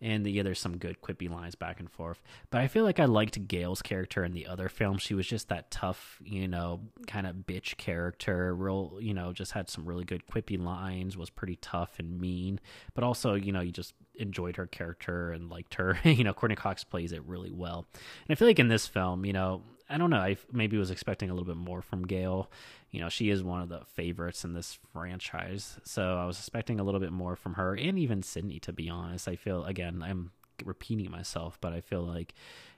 and 0.01 0.27
yeah, 0.27 0.43
there's 0.43 0.59
some 0.59 0.77
good 0.77 1.01
quippy 1.01 1.29
lines 1.29 1.55
back 1.55 1.79
and 1.79 1.89
forth. 1.89 2.21
But 2.49 2.61
I 2.61 2.67
feel 2.67 2.83
like 2.83 2.99
I 2.99 3.05
liked 3.05 3.47
Gale's 3.47 3.81
character 3.81 4.23
in 4.23 4.33
the 4.33 4.47
other 4.47 4.69
film. 4.69 4.97
She 4.97 5.13
was 5.13 5.25
just 5.25 5.49
that 5.49 5.71
tough, 5.71 6.21
you 6.23 6.47
know, 6.47 6.81
kind 7.07 7.25
of 7.25 7.35
bitch 7.47 7.77
character. 7.77 8.53
Real, 8.53 8.97
you 8.99 9.13
know, 9.13 9.31
just 9.33 9.53
had 9.53 9.69
some 9.69 9.85
really 9.85 10.03
good 10.03 10.23
quippy 10.27 10.61
lines. 10.61 11.17
Was 11.17 11.29
pretty 11.29 11.57
tough 11.57 11.99
and 11.99 12.19
mean, 12.19 12.59
but 12.93 13.03
also, 13.03 13.35
you 13.35 13.51
know, 13.51 13.61
you 13.61 13.71
just 13.71 13.93
enjoyed 14.15 14.57
her 14.57 14.67
character 14.67 15.31
and 15.31 15.49
liked 15.49 15.75
her. 15.75 15.97
you 16.03 16.23
know, 16.23 16.33
Courteney 16.33 16.55
Cox 16.55 16.83
plays 16.83 17.11
it 17.11 17.23
really 17.23 17.51
well, 17.51 17.85
and 17.93 18.35
I 18.35 18.35
feel 18.35 18.47
like 18.47 18.59
in 18.59 18.67
this 18.67 18.87
film, 18.87 19.25
you 19.25 19.33
know, 19.33 19.63
I 19.89 19.97
don't 19.97 20.09
know. 20.09 20.17
I 20.17 20.37
maybe 20.51 20.77
was 20.77 20.91
expecting 20.91 21.29
a 21.29 21.33
little 21.33 21.47
bit 21.47 21.57
more 21.57 21.81
from 21.81 22.07
Gale. 22.07 22.49
You 22.91 23.01
know, 23.01 23.09
she 23.09 23.29
is 23.29 23.43
one 23.43 23.61
of 23.61 23.69
the 23.69 23.81
favorites 23.93 24.43
in 24.43 24.53
this 24.53 24.79
franchise, 24.93 25.77
so 25.83 26.17
I 26.17 26.25
was 26.25 26.39
expecting 26.39 26.79
a 26.79 26.83
little 26.83 26.99
bit 26.99 27.11
more 27.11 27.35
from 27.35 27.53
her, 27.53 27.75
and 27.75 27.99
even 27.99 28.23
Sidney. 28.23 28.59
To 28.61 28.73
be 28.73 28.89
honest, 28.89 29.27
I 29.27 29.35
feel 29.35 29.65
again 29.65 30.01
I'm 30.03 30.31
repeating 30.63 31.11
myself, 31.11 31.57
but 31.61 31.73
I 31.73 31.81
feel 31.81 32.01
like 32.01 32.33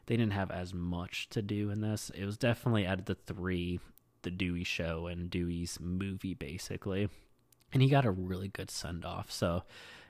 they 0.08 0.18
didn't 0.18 0.34
have 0.34 0.52
as 0.52 0.74
much 0.74 1.30
to 1.30 1.42
do 1.42 1.70
in 1.70 1.82
this. 1.82 2.12
It 2.16 2.26
was 2.26 2.38
definitely 2.38 2.88
out 2.88 3.00
of 3.00 3.06
the 3.06 3.16
three, 3.16 3.80
the 4.24 4.32
Dewey 4.32 4.64
show 4.64 5.08
and 5.08 5.30
Dewey's 5.30 5.78
movie, 5.80 6.34
basically, 6.34 7.10
and 7.72 7.82
he 7.82 7.90
got 7.90 8.06
a 8.06 8.12
really 8.12 8.48
good 8.48 8.72
send 8.72 9.06
off. 9.06 9.32
So 9.32 9.64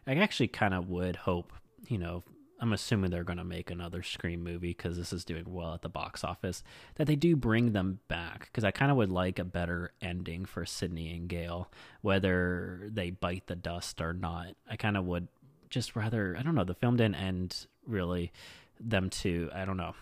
I 0.06 0.16
actually 0.16 0.48
kind 0.48 0.74
of 0.74 0.90
would 0.90 1.16
hope, 1.18 1.52
you 1.88 1.98
know, 1.98 2.24
I'm 2.60 2.74
assuming 2.74 3.12
they're 3.12 3.24
going 3.24 3.38
to 3.38 3.44
make 3.44 3.70
another 3.70 4.02
Scream 4.02 4.44
movie 4.44 4.70
because 4.70 4.98
this 4.98 5.14
is 5.14 5.24
doing 5.24 5.46
well 5.48 5.76
at 5.76 5.82
the 5.82 5.90
box 5.90 6.24
office. 6.24 6.64
That 6.96 7.06
they 7.06 7.16
do 7.16 7.36
bring 7.36 7.74
them 7.74 8.00
back 8.08 8.48
because 8.48 8.64
I 8.64 8.72
kind 8.72 8.90
of 8.90 8.98
would 8.98 9.12
like 9.12 9.38
a 9.38 9.44
better 9.44 9.92
ending 10.02 10.46
for 10.46 10.66
Sidney 10.66 11.16
and 11.16 11.30
Gale, 11.30 11.72
whether 12.02 12.90
they 12.92 13.12
bite 13.12 13.48
the 13.48 13.56
dust 13.56 14.02
or 14.02 14.14
not. 14.14 14.56
I 14.70 14.76
kind 14.76 14.98
of 14.98 15.06
would 15.06 15.28
just 15.70 15.96
rather. 15.96 16.36
I 16.38 16.42
don't 16.42 16.56
know. 16.56 16.64
The 16.64 16.74
film 16.74 16.98
didn't 16.98 17.16
end 17.16 17.68
really. 17.86 18.32
Them 18.80 19.10
to 19.10 19.50
I 19.54 19.66
don't 19.66 19.78
know. 19.78 19.96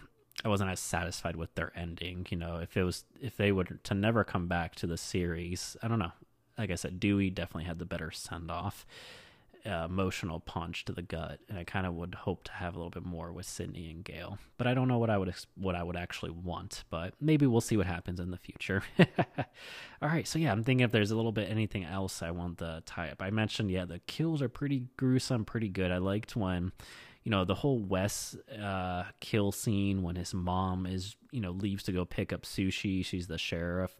I 0.43 0.49
wasn't 0.49 0.69
as 0.69 0.79
satisfied 0.79 1.35
with 1.35 1.53
their 1.55 1.71
ending. 1.75 2.27
You 2.29 2.37
know, 2.37 2.57
if 2.57 2.77
it 2.77 2.83
was 2.83 3.03
if 3.21 3.35
they 3.35 3.51
would 3.51 3.79
to 3.83 3.93
never 3.93 4.23
come 4.23 4.47
back 4.47 4.75
to 4.75 4.87
the 4.87 4.97
series, 4.97 5.75
I 5.83 5.87
don't 5.87 5.99
know. 5.99 6.11
Like 6.57 6.71
I 6.71 6.75
said, 6.75 7.01
Dewey 7.01 7.29
definitely 7.29 7.65
had 7.65 7.79
the 7.79 7.85
better 7.85 8.11
send 8.11 8.49
off 8.49 8.85
uh, 9.65 9.85
emotional 9.85 10.39
punch 10.39 10.85
to 10.85 10.93
the 10.93 11.01
gut, 11.01 11.39
and 11.49 11.57
I 11.57 11.63
kind 11.63 11.85
of 11.85 11.93
would 11.95 12.15
hope 12.15 12.43
to 12.45 12.51
have 12.51 12.75
a 12.75 12.77
little 12.77 12.91
bit 12.91 13.05
more 13.05 13.31
with 13.31 13.45
Sidney 13.45 13.89
and 13.89 14.03
Gale. 14.03 14.37
But 14.57 14.67
I 14.67 14.73
don't 14.73 14.87
know 14.87 14.97
what 14.97 15.09
I 15.09 15.17
would 15.17 15.29
ex- 15.29 15.47
what 15.55 15.75
I 15.75 15.83
would 15.83 15.95
actually 15.95 16.31
want. 16.31 16.83
But 16.89 17.13
maybe 17.19 17.47
we'll 17.47 17.61
see 17.61 17.77
what 17.77 17.87
happens 17.87 18.19
in 18.19 18.31
the 18.31 18.37
future. 18.37 18.83
All 20.01 20.09
right, 20.09 20.27
so 20.27 20.39
yeah, 20.39 20.51
I'm 20.51 20.63
thinking 20.63 20.83
if 20.83 20.91
there's 20.91 21.11
a 21.11 21.15
little 21.15 21.31
bit 21.31 21.49
anything 21.49 21.83
else 21.83 22.21
I 22.21 22.31
want 22.31 22.59
to 22.59 22.83
tie 22.85 23.09
up. 23.09 23.21
I 23.21 23.31
mentioned 23.31 23.71
yeah, 23.71 23.85
the 23.85 23.99
kills 23.99 24.41
are 24.41 24.49
pretty 24.49 24.87
gruesome, 24.97 25.45
pretty 25.45 25.69
good. 25.69 25.91
I 25.91 25.97
liked 25.97 26.35
when 26.35 26.71
you 27.23 27.31
know 27.31 27.43
the 27.43 27.55
whole 27.55 27.79
Wes 27.79 28.35
uh, 28.61 29.05
kill 29.19 29.51
scene 29.51 30.03
when 30.03 30.15
his 30.15 30.33
mom 30.33 30.85
is 30.85 31.15
you 31.31 31.41
know 31.41 31.51
leaves 31.51 31.83
to 31.83 31.91
go 31.91 32.05
pick 32.05 32.31
up 32.31 32.43
sushi. 32.43 33.03
She's 33.03 33.27
the 33.27 33.37
sheriff 33.37 33.95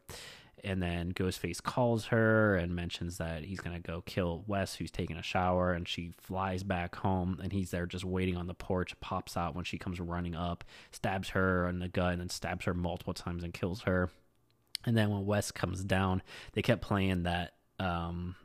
and 0.63 0.81
then 0.81 1.11
Ghostface 1.11 1.61
calls 1.61 2.05
her 2.05 2.55
and 2.55 2.75
mentions 2.75 3.17
that 3.17 3.43
he's 3.43 3.59
gonna 3.59 3.79
go 3.79 4.01
kill 4.01 4.43
Wes, 4.47 4.75
who's 4.75 4.91
taking 4.91 5.17
a 5.17 5.21
shower, 5.23 5.73
and 5.73 5.87
she 5.87 6.13
flies 6.17 6.63
back 6.63 6.95
home, 6.95 7.39
and 7.41 7.53
he's 7.53 7.71
there 7.71 7.85
just 7.85 8.05
waiting 8.05 8.37
on 8.37 8.47
the 8.47 8.53
porch. 8.53 8.99
Pops 8.99 9.37
out 9.37 9.55
when 9.55 9.65
she 9.65 9.77
comes 9.77 9.99
running 9.99 10.35
up, 10.35 10.63
stabs 10.91 11.29
her 11.29 11.67
in 11.67 11.79
the 11.79 11.87
gut, 11.87 12.13
and 12.13 12.21
then 12.21 12.29
stabs 12.29 12.65
her 12.65 12.73
multiple 12.73 13.13
times 13.13 13.43
and 13.43 13.53
kills 13.53 13.81
her. 13.81 14.09
And 14.85 14.95
then 14.95 15.09
when 15.09 15.25
Wes 15.25 15.51
comes 15.51 15.83
down, 15.83 16.21
they 16.53 16.61
kept 16.61 16.81
playing 16.81 17.23
that 17.23 17.53
um, 17.79 18.35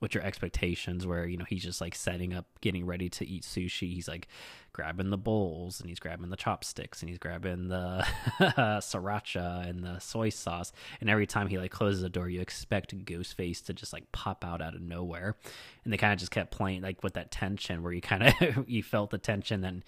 with 0.00 0.14
your 0.14 0.22
expectations 0.22 1.06
where 1.06 1.26
you 1.26 1.36
know 1.36 1.44
he's 1.48 1.62
just 1.62 1.80
like 1.80 1.94
setting 1.94 2.34
up 2.34 2.46
getting 2.60 2.84
ready 2.84 3.08
to 3.08 3.26
eat 3.26 3.42
sushi. 3.42 3.94
He's 3.94 4.08
like 4.08 4.28
grabbing 4.72 5.08
the 5.08 5.16
bowls 5.16 5.80
and 5.80 5.88
he's 5.88 5.98
grabbing 5.98 6.28
the 6.28 6.36
chopsticks 6.36 7.00
and 7.00 7.08
he's 7.08 7.18
grabbing 7.18 7.68
the 7.68 8.06
sriracha 8.40 9.68
and 9.68 9.82
the 9.82 9.98
soy 9.98 10.28
sauce. 10.28 10.72
And 11.00 11.08
every 11.08 11.26
time 11.26 11.48
he 11.48 11.56
like 11.58 11.70
closes 11.70 12.02
the 12.02 12.10
door 12.10 12.28
you 12.28 12.40
expect 12.40 12.96
ghostface 13.06 13.64
to 13.64 13.72
just 13.72 13.92
like 13.92 14.12
pop 14.12 14.44
out 14.44 14.60
out 14.60 14.74
of 14.74 14.82
nowhere. 14.82 15.36
And 15.84 15.92
they 15.92 15.96
kind 15.96 16.12
of 16.12 16.18
just 16.18 16.32
kept 16.32 16.50
playing 16.50 16.82
like 16.82 17.02
with 17.02 17.14
that 17.14 17.30
tension 17.30 17.82
where 17.82 17.92
you 17.92 18.02
kind 18.02 18.22
of 18.24 18.64
you 18.68 18.82
felt 18.82 19.10
the 19.10 19.18
tension 19.18 19.64
and 19.64 19.82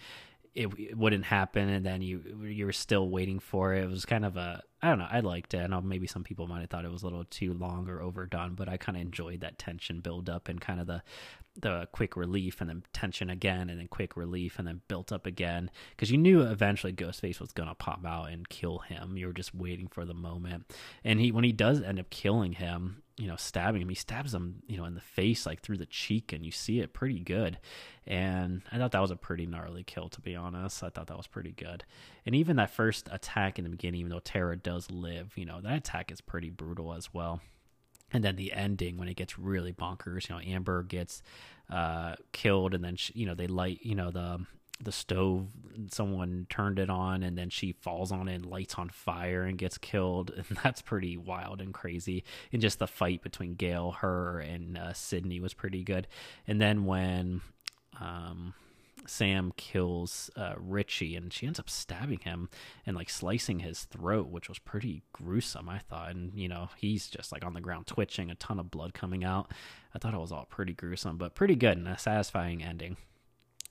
it, 0.54 0.68
it, 0.78 0.96
wouldn't 0.96 1.24
happen 1.24 1.68
and 1.68 1.84
then 1.84 2.02
you 2.02 2.22
you 2.44 2.66
were 2.66 2.72
still 2.72 3.08
waiting 3.08 3.38
for 3.38 3.74
it. 3.74 3.84
It 3.84 3.90
was 3.90 4.04
kind 4.04 4.24
of 4.24 4.36
a 4.36 4.62
I 4.82 4.88
don't 4.88 4.98
know. 4.98 5.08
I 5.10 5.20
liked 5.20 5.54
it. 5.54 5.58
I 5.58 5.66
know 5.66 5.80
maybe 5.80 6.06
some 6.06 6.22
people 6.22 6.46
might 6.46 6.60
have 6.60 6.70
thought 6.70 6.84
it 6.84 6.92
was 6.92 7.02
a 7.02 7.06
little 7.06 7.24
too 7.24 7.52
long 7.52 7.88
or 7.88 8.00
overdone, 8.00 8.54
but 8.54 8.68
I 8.68 8.76
kind 8.76 8.96
of 8.96 9.02
enjoyed 9.02 9.40
that 9.40 9.58
tension 9.58 10.00
build 10.00 10.30
up 10.30 10.48
and 10.48 10.60
kind 10.60 10.80
of 10.80 10.86
the 10.86 11.02
the 11.60 11.88
quick 11.92 12.16
relief 12.16 12.60
and 12.60 12.70
then 12.70 12.84
tension 12.92 13.30
again 13.30 13.68
and 13.68 13.78
then 13.78 13.88
quick 13.88 14.16
relief 14.16 14.58
and 14.58 14.68
then 14.68 14.80
built 14.88 15.12
up 15.12 15.26
again 15.26 15.70
because 15.90 16.10
you 16.10 16.18
knew 16.18 16.42
eventually 16.42 16.92
Ghostface 16.92 17.40
was 17.40 17.52
gonna 17.52 17.74
pop 17.74 18.04
out 18.06 18.30
and 18.30 18.48
kill 18.48 18.78
him. 18.78 19.16
You 19.16 19.26
were 19.26 19.32
just 19.32 19.54
waiting 19.54 19.88
for 19.88 20.04
the 20.04 20.14
moment, 20.14 20.72
and 21.04 21.20
he 21.20 21.32
when 21.32 21.44
he 21.44 21.52
does 21.52 21.82
end 21.82 21.98
up 21.98 22.10
killing 22.10 22.52
him, 22.52 23.02
you 23.18 23.26
know, 23.26 23.36
stabbing 23.36 23.82
him. 23.82 23.88
He 23.88 23.94
stabs 23.94 24.32
him, 24.32 24.62
you 24.66 24.76
know, 24.76 24.84
in 24.84 24.94
the 24.94 25.00
face, 25.00 25.44
like 25.44 25.60
through 25.60 25.78
the 25.78 25.86
cheek, 25.86 26.32
and 26.32 26.44
you 26.46 26.52
see 26.52 26.80
it 26.80 26.94
pretty 26.94 27.18
good. 27.18 27.58
And 28.06 28.62
I 28.72 28.78
thought 28.78 28.92
that 28.92 29.02
was 29.02 29.10
a 29.10 29.16
pretty 29.16 29.44
gnarly 29.44 29.82
kill, 29.82 30.08
to 30.10 30.20
be 30.20 30.36
honest. 30.36 30.82
I 30.82 30.88
thought 30.88 31.08
that 31.08 31.16
was 31.16 31.26
pretty 31.26 31.52
good. 31.52 31.84
And 32.24 32.34
even 32.34 32.56
that 32.56 32.70
first 32.70 33.08
attack 33.10 33.58
in 33.58 33.64
the 33.64 33.70
beginning, 33.70 34.00
even 34.00 34.10
though 34.10 34.20
Tara 34.20 34.56
does 34.56 34.90
live, 34.90 35.32
you 35.36 35.44
know, 35.44 35.60
that 35.60 35.76
attack 35.76 36.12
is 36.12 36.20
pretty 36.20 36.50
brutal 36.50 36.94
as 36.94 37.12
well. 37.12 37.40
And 38.12 38.24
then 38.24 38.36
the 38.36 38.52
ending 38.52 38.96
when 38.96 39.08
it 39.08 39.16
gets 39.16 39.38
really 39.38 39.72
bonkers, 39.72 40.28
you 40.28 40.34
know, 40.34 40.40
Amber 40.40 40.82
gets 40.82 41.22
uh, 41.70 42.14
killed, 42.32 42.74
and 42.74 42.82
then 42.82 42.96
she, 42.96 43.12
you 43.14 43.26
know 43.26 43.34
they 43.34 43.46
light, 43.46 43.80
you 43.82 43.94
know, 43.94 44.10
the 44.10 44.46
the 44.80 44.92
stove 44.92 45.48
someone 45.90 46.46
turned 46.48 46.78
it 46.78 46.88
on 46.88 47.22
and 47.24 47.36
then 47.36 47.50
she 47.50 47.72
falls 47.72 48.12
on 48.12 48.28
it 48.28 48.34
and 48.36 48.46
lights 48.46 48.76
on 48.76 48.88
fire 48.88 49.42
and 49.42 49.58
gets 49.58 49.76
killed. 49.76 50.30
And 50.48 50.58
that's 50.62 50.82
pretty 50.82 51.16
wild 51.16 51.60
and 51.60 51.74
crazy. 51.74 52.24
And 52.52 52.62
just 52.62 52.78
the 52.78 52.86
fight 52.86 53.22
between 53.22 53.54
gale 53.54 53.92
her 54.00 54.38
and 54.38 54.78
uh, 54.78 54.92
sidney 54.92 55.40
was 55.40 55.52
pretty 55.52 55.82
good. 55.82 56.06
And 56.46 56.60
then 56.60 56.84
when 56.84 57.40
um, 58.00 58.54
sam 59.06 59.52
kills 59.56 60.30
uh, 60.36 60.54
richie 60.56 61.16
and 61.16 61.32
she 61.32 61.46
ends 61.46 61.58
up 61.58 61.70
stabbing 61.70 62.18
him 62.20 62.48
and 62.86 62.96
like 62.96 63.08
slicing 63.08 63.60
his 63.60 63.84
throat 63.84 64.28
which 64.28 64.48
was 64.48 64.58
pretty 64.58 65.02
gruesome 65.12 65.68
i 65.68 65.78
thought. 65.78 66.10
And 66.10 66.32
you 66.34 66.48
know 66.48 66.68
he's 66.76 67.08
just 67.08 67.32
like 67.32 67.44
on 67.44 67.54
the 67.54 67.60
ground 67.60 67.86
twitching 67.86 68.30
a 68.30 68.34
ton 68.34 68.58
of 68.58 68.70
blood 68.70 68.94
coming 68.94 69.24
out. 69.24 69.50
I 69.94 69.98
thought 69.98 70.14
it 70.14 70.20
was 70.20 70.32
all 70.32 70.46
pretty 70.46 70.74
gruesome 70.74 71.16
but 71.16 71.34
pretty 71.34 71.56
good 71.56 71.76
and 71.78 71.88
a 71.88 71.98
satisfying 71.98 72.62
ending. 72.62 72.96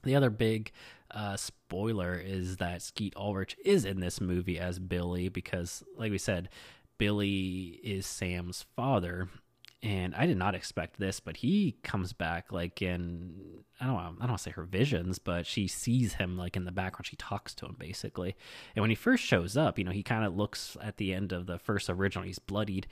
The 0.03 0.15
other 0.15 0.29
big 0.29 0.71
uh, 1.11 1.37
spoiler 1.37 2.15
is 2.15 2.57
that 2.57 2.81
Skeet 2.81 3.15
Ulrich 3.15 3.57
is 3.65 3.85
in 3.85 3.99
this 3.99 4.21
movie 4.21 4.59
as 4.59 4.79
Billy 4.79 5.27
because, 5.29 5.83
like 5.97 6.11
we 6.11 6.17
said, 6.17 6.49
Billy 6.97 7.79
is 7.83 8.05
Sam's 8.05 8.65
father, 8.75 9.29
and 9.81 10.13
I 10.15 10.25
did 10.25 10.37
not 10.37 10.55
expect 10.55 10.99
this, 10.99 11.19
but 11.19 11.37
he 11.37 11.77
comes 11.83 12.13
back 12.13 12.51
like 12.51 12.81
in 12.81 13.56
I 13.79 13.85
don't 13.85 13.95
I 13.95 14.05
don't 14.05 14.19
want 14.19 14.37
to 14.37 14.43
say 14.43 14.51
her 14.51 14.63
visions, 14.63 15.19
but 15.19 15.45
she 15.45 15.67
sees 15.67 16.13
him 16.13 16.37
like 16.37 16.55
in 16.55 16.65
the 16.65 16.71
background. 16.71 17.05
She 17.05 17.15
talks 17.15 17.53
to 17.55 17.65
him 17.65 17.75
basically, 17.77 18.35
and 18.75 18.81
when 18.81 18.89
he 18.89 18.95
first 18.95 19.23
shows 19.23 19.55
up, 19.55 19.77
you 19.77 19.83
know, 19.83 19.91
he 19.91 20.03
kind 20.03 20.25
of 20.25 20.35
looks 20.35 20.75
at 20.81 20.97
the 20.97 21.13
end 21.13 21.31
of 21.31 21.45
the 21.45 21.59
first 21.59 21.89
original. 21.89 22.25
He's 22.25 22.39
bloodied, 22.39 22.87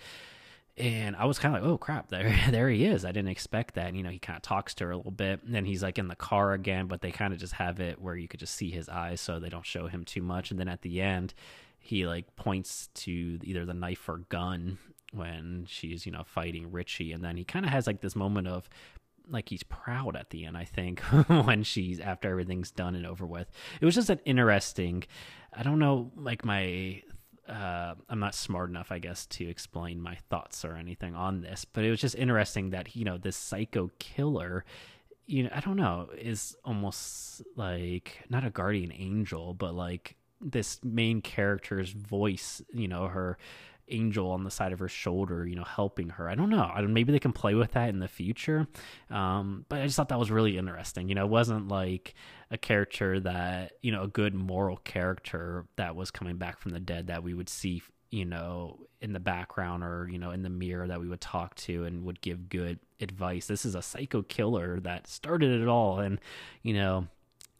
and 0.77 1.15
I 1.15 1.25
was 1.25 1.39
kind 1.39 1.55
of 1.55 1.61
like, 1.61 1.71
oh 1.71 1.77
crap, 1.77 2.09
there, 2.09 2.35
there 2.49 2.69
he 2.69 2.85
is. 2.85 3.05
I 3.05 3.11
didn't 3.11 3.31
expect 3.31 3.75
that. 3.75 3.87
And, 3.87 3.97
you 3.97 4.03
know, 4.03 4.09
he 4.09 4.19
kind 4.19 4.35
of 4.35 4.43
talks 4.43 4.73
to 4.75 4.85
her 4.85 4.91
a 4.91 4.97
little 4.97 5.11
bit, 5.11 5.41
and 5.43 5.53
then 5.53 5.65
he's 5.65 5.81
like 5.81 5.97
in 5.97 6.07
the 6.07 6.15
car 6.15 6.53
again, 6.53 6.87
but 6.87 7.01
they 7.01 7.11
kind 7.11 7.33
of 7.33 7.39
just 7.39 7.53
have 7.53 7.79
it 7.79 8.01
where 8.01 8.15
you 8.15 8.27
could 8.27 8.39
just 8.39 8.55
see 8.55 8.71
his 8.71 8.89
eyes, 8.89 9.21
so 9.21 9.39
they 9.39 9.49
don't 9.49 9.65
show 9.65 9.87
him 9.87 10.03
too 10.03 10.21
much. 10.21 10.51
And 10.51 10.59
then 10.59 10.67
at 10.67 10.81
the 10.81 11.01
end, 11.01 11.33
he 11.79 12.05
like 12.05 12.35
points 12.35 12.89
to 12.95 13.39
either 13.43 13.65
the 13.65 13.73
knife 13.73 14.07
or 14.09 14.17
gun 14.29 14.77
when 15.13 15.65
she's 15.69 16.05
you 16.05 16.11
know 16.11 16.23
fighting 16.25 16.71
Richie, 16.71 17.13
and 17.13 17.23
then 17.23 17.37
he 17.37 17.45
kind 17.45 17.65
of 17.65 17.71
has 17.71 17.87
like 17.87 18.01
this 18.01 18.15
moment 18.15 18.47
of 18.47 18.69
like 19.29 19.49
he's 19.49 19.63
proud 19.63 20.15
at 20.15 20.29
the 20.29 20.45
end. 20.45 20.57
I 20.57 20.65
think 20.65 20.99
when 21.27 21.63
she's 21.63 21.99
after 21.99 22.29
everything's 22.29 22.71
done 22.71 22.95
and 22.95 23.05
over 23.05 23.25
with. 23.25 23.47
It 23.81 23.85
was 23.85 23.95
just 23.95 24.09
an 24.09 24.19
interesting. 24.25 25.03
I 25.53 25.63
don't 25.63 25.79
know, 25.79 26.11
like 26.15 26.43
my 26.43 27.01
uh, 27.47 27.93
I'm 28.09 28.19
not 28.19 28.33
smart 28.35 28.69
enough, 28.69 28.91
I 28.91 28.99
guess, 28.99 29.25
to 29.27 29.47
explain 29.47 30.01
my 30.01 30.15
thoughts 30.29 30.65
or 30.65 30.75
anything 30.75 31.15
on 31.15 31.41
this, 31.41 31.65
but 31.65 31.83
it 31.83 31.91
was 31.91 32.01
just 32.01 32.15
interesting 32.15 32.71
that 32.71 32.95
you 32.95 33.05
know 33.05 33.17
this 33.17 33.35
psycho 33.35 33.91
killer, 33.99 34.65
you 35.27 35.43
know, 35.43 35.49
I 35.53 35.59
don't 35.59 35.77
know, 35.77 36.09
is 36.17 36.55
almost 36.65 37.43
like 37.55 38.23
not 38.29 38.45
a 38.45 38.49
guardian 38.49 38.91
angel, 38.91 39.53
but 39.53 39.75
like 39.75 40.15
this 40.41 40.79
main 40.83 41.21
character's 41.21 41.91
voice, 41.91 42.61
you 42.73 42.87
know, 42.87 43.07
her 43.07 43.37
angel 43.87 44.31
on 44.31 44.43
the 44.43 44.51
side 44.51 44.73
of 44.73 44.79
her 44.79 44.87
shoulder, 44.87 45.47
you 45.47 45.55
know, 45.55 45.63
helping 45.63 46.09
her. 46.09 46.29
I 46.29 46.35
don't 46.35 46.49
know. 46.49 46.69
I 46.73 46.81
don't, 46.81 46.93
maybe 46.93 47.11
they 47.11 47.19
can 47.19 47.33
play 47.33 47.53
with 47.53 47.73
that 47.73 47.89
in 47.89 47.99
the 47.99 48.07
future. 48.07 48.67
Um, 49.09 49.65
but 49.69 49.81
I 49.81 49.85
just 49.85 49.95
thought 49.95 50.09
that 50.09 50.19
was 50.19 50.31
really 50.31 50.57
interesting. 50.57 51.09
You 51.09 51.15
know, 51.15 51.25
it 51.25 51.29
wasn't 51.29 51.67
like 51.67 52.13
a 52.51 52.57
character 52.57 53.19
that, 53.19 53.73
you 53.81 53.91
know, 53.91 54.03
a 54.03 54.07
good 54.07 54.33
moral 54.33 54.77
character 54.77 55.65
that 55.75 55.95
was 55.95 56.11
coming 56.11 56.37
back 56.37 56.59
from 56.59 56.71
the 56.71 56.79
dead 56.79 57.07
that 57.07 57.23
we 57.23 57.33
would 57.33 57.49
see, 57.49 57.83
you 58.11 58.25
know, 58.25 58.79
in 59.01 59.13
the 59.13 59.19
background 59.19 59.83
or, 59.83 60.07
you 60.11 60.17
know, 60.17 60.31
in 60.31 60.41
the 60.41 60.49
mirror 60.49 60.87
that 60.87 60.99
we 60.99 61.07
would 61.07 61.21
talk 61.21 61.55
to 61.55 61.83
and 61.83 62.05
would 62.05 62.21
give 62.21 62.49
good 62.49 62.79
advice. 62.99 63.45
This 63.47 63.65
is 63.65 63.75
a 63.75 63.81
psycho 63.81 64.23
killer 64.23 64.79
that 64.79 65.07
started 65.07 65.61
it 65.61 65.67
all. 65.67 65.99
And, 65.99 66.19
you 66.63 66.73
know, 66.73 67.07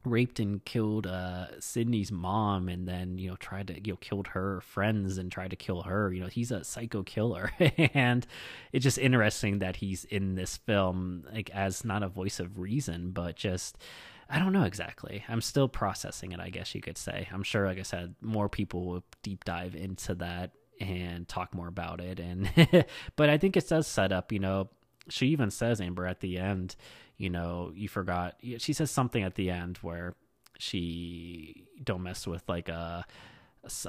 raped 0.06 0.40
and 0.40 0.64
killed 0.66 1.08
uh 1.08 1.60
Sidney's 1.60 2.12
mom 2.12 2.70
and 2.70 2.88
then 2.88 3.18
you 3.18 3.30
know 3.30 3.36
tried 3.36 3.68
to 3.68 3.74
you 3.86 3.94
know 3.94 3.98
killed 3.98 4.28
her 4.28 4.62
friends 4.62 5.18
and 5.18 5.32
tried 5.32 5.52
to 5.52 5.56
kill 5.56 5.84
her 5.84 6.14
you 6.14 6.22
know 6.22 6.28
he's 6.28 6.52
a 6.52 6.64
psycho 6.64 7.04
killer 7.04 7.52
and 7.94 8.26
it's 8.72 8.84
just 8.84 8.98
interesting 8.98 9.60
that 9.60 9.78
he's 9.78 10.06
in 10.06 10.36
this 10.36 10.58
film 10.58 11.26
like 11.34 11.50
as 11.52 11.84
not 11.84 12.04
a 12.04 12.08
voice 12.08 12.40
of 12.40 12.60
reason 12.60 13.12
but 13.12 13.36
just 13.36 13.78
I 14.28 14.40
don't 14.40 14.54
know 14.54 14.64
exactly. 14.64 15.24
I'm 15.30 15.42
still 15.42 15.68
processing 15.68 16.32
it, 16.32 16.40
I 16.40 16.50
guess 16.50 16.74
you 16.74 16.82
could 16.82 16.98
say. 16.98 17.28
I'm 17.32 17.44
sure 17.44 17.68
like 17.68 17.78
I 17.78 17.84
said 17.84 18.16
more 18.22 18.50
people 18.50 18.86
will 18.86 19.04
deep 19.22 19.44
dive 19.44 19.76
into 19.76 20.16
that 20.16 20.52
and 20.80 21.28
talk 21.28 21.54
more 21.54 21.68
about 21.68 22.02
it 22.02 22.20
and 22.20 22.50
but 23.16 23.30
I 23.30 23.38
think 23.38 23.56
it 23.56 23.68
does 23.68 23.88
set 23.88 24.12
up, 24.12 24.32
you 24.32 24.40
know, 24.40 24.70
she 25.10 25.28
even 25.28 25.52
says 25.52 25.80
Amber 25.80 26.08
at 26.08 26.22
the 26.22 26.38
end 26.38 26.76
you 27.18 27.30
know, 27.30 27.72
you 27.76 27.88
forgot. 27.88 28.36
She 28.58 28.74
says 28.74 28.92
something 28.92 29.24
at 29.24 29.36
the 29.36 29.50
end 29.50 29.78
where 29.82 30.16
she 30.58 31.66
don't 31.84 32.04
mess 32.04 32.28
with 32.28 32.44
like 32.48 32.70
a, 32.70 33.06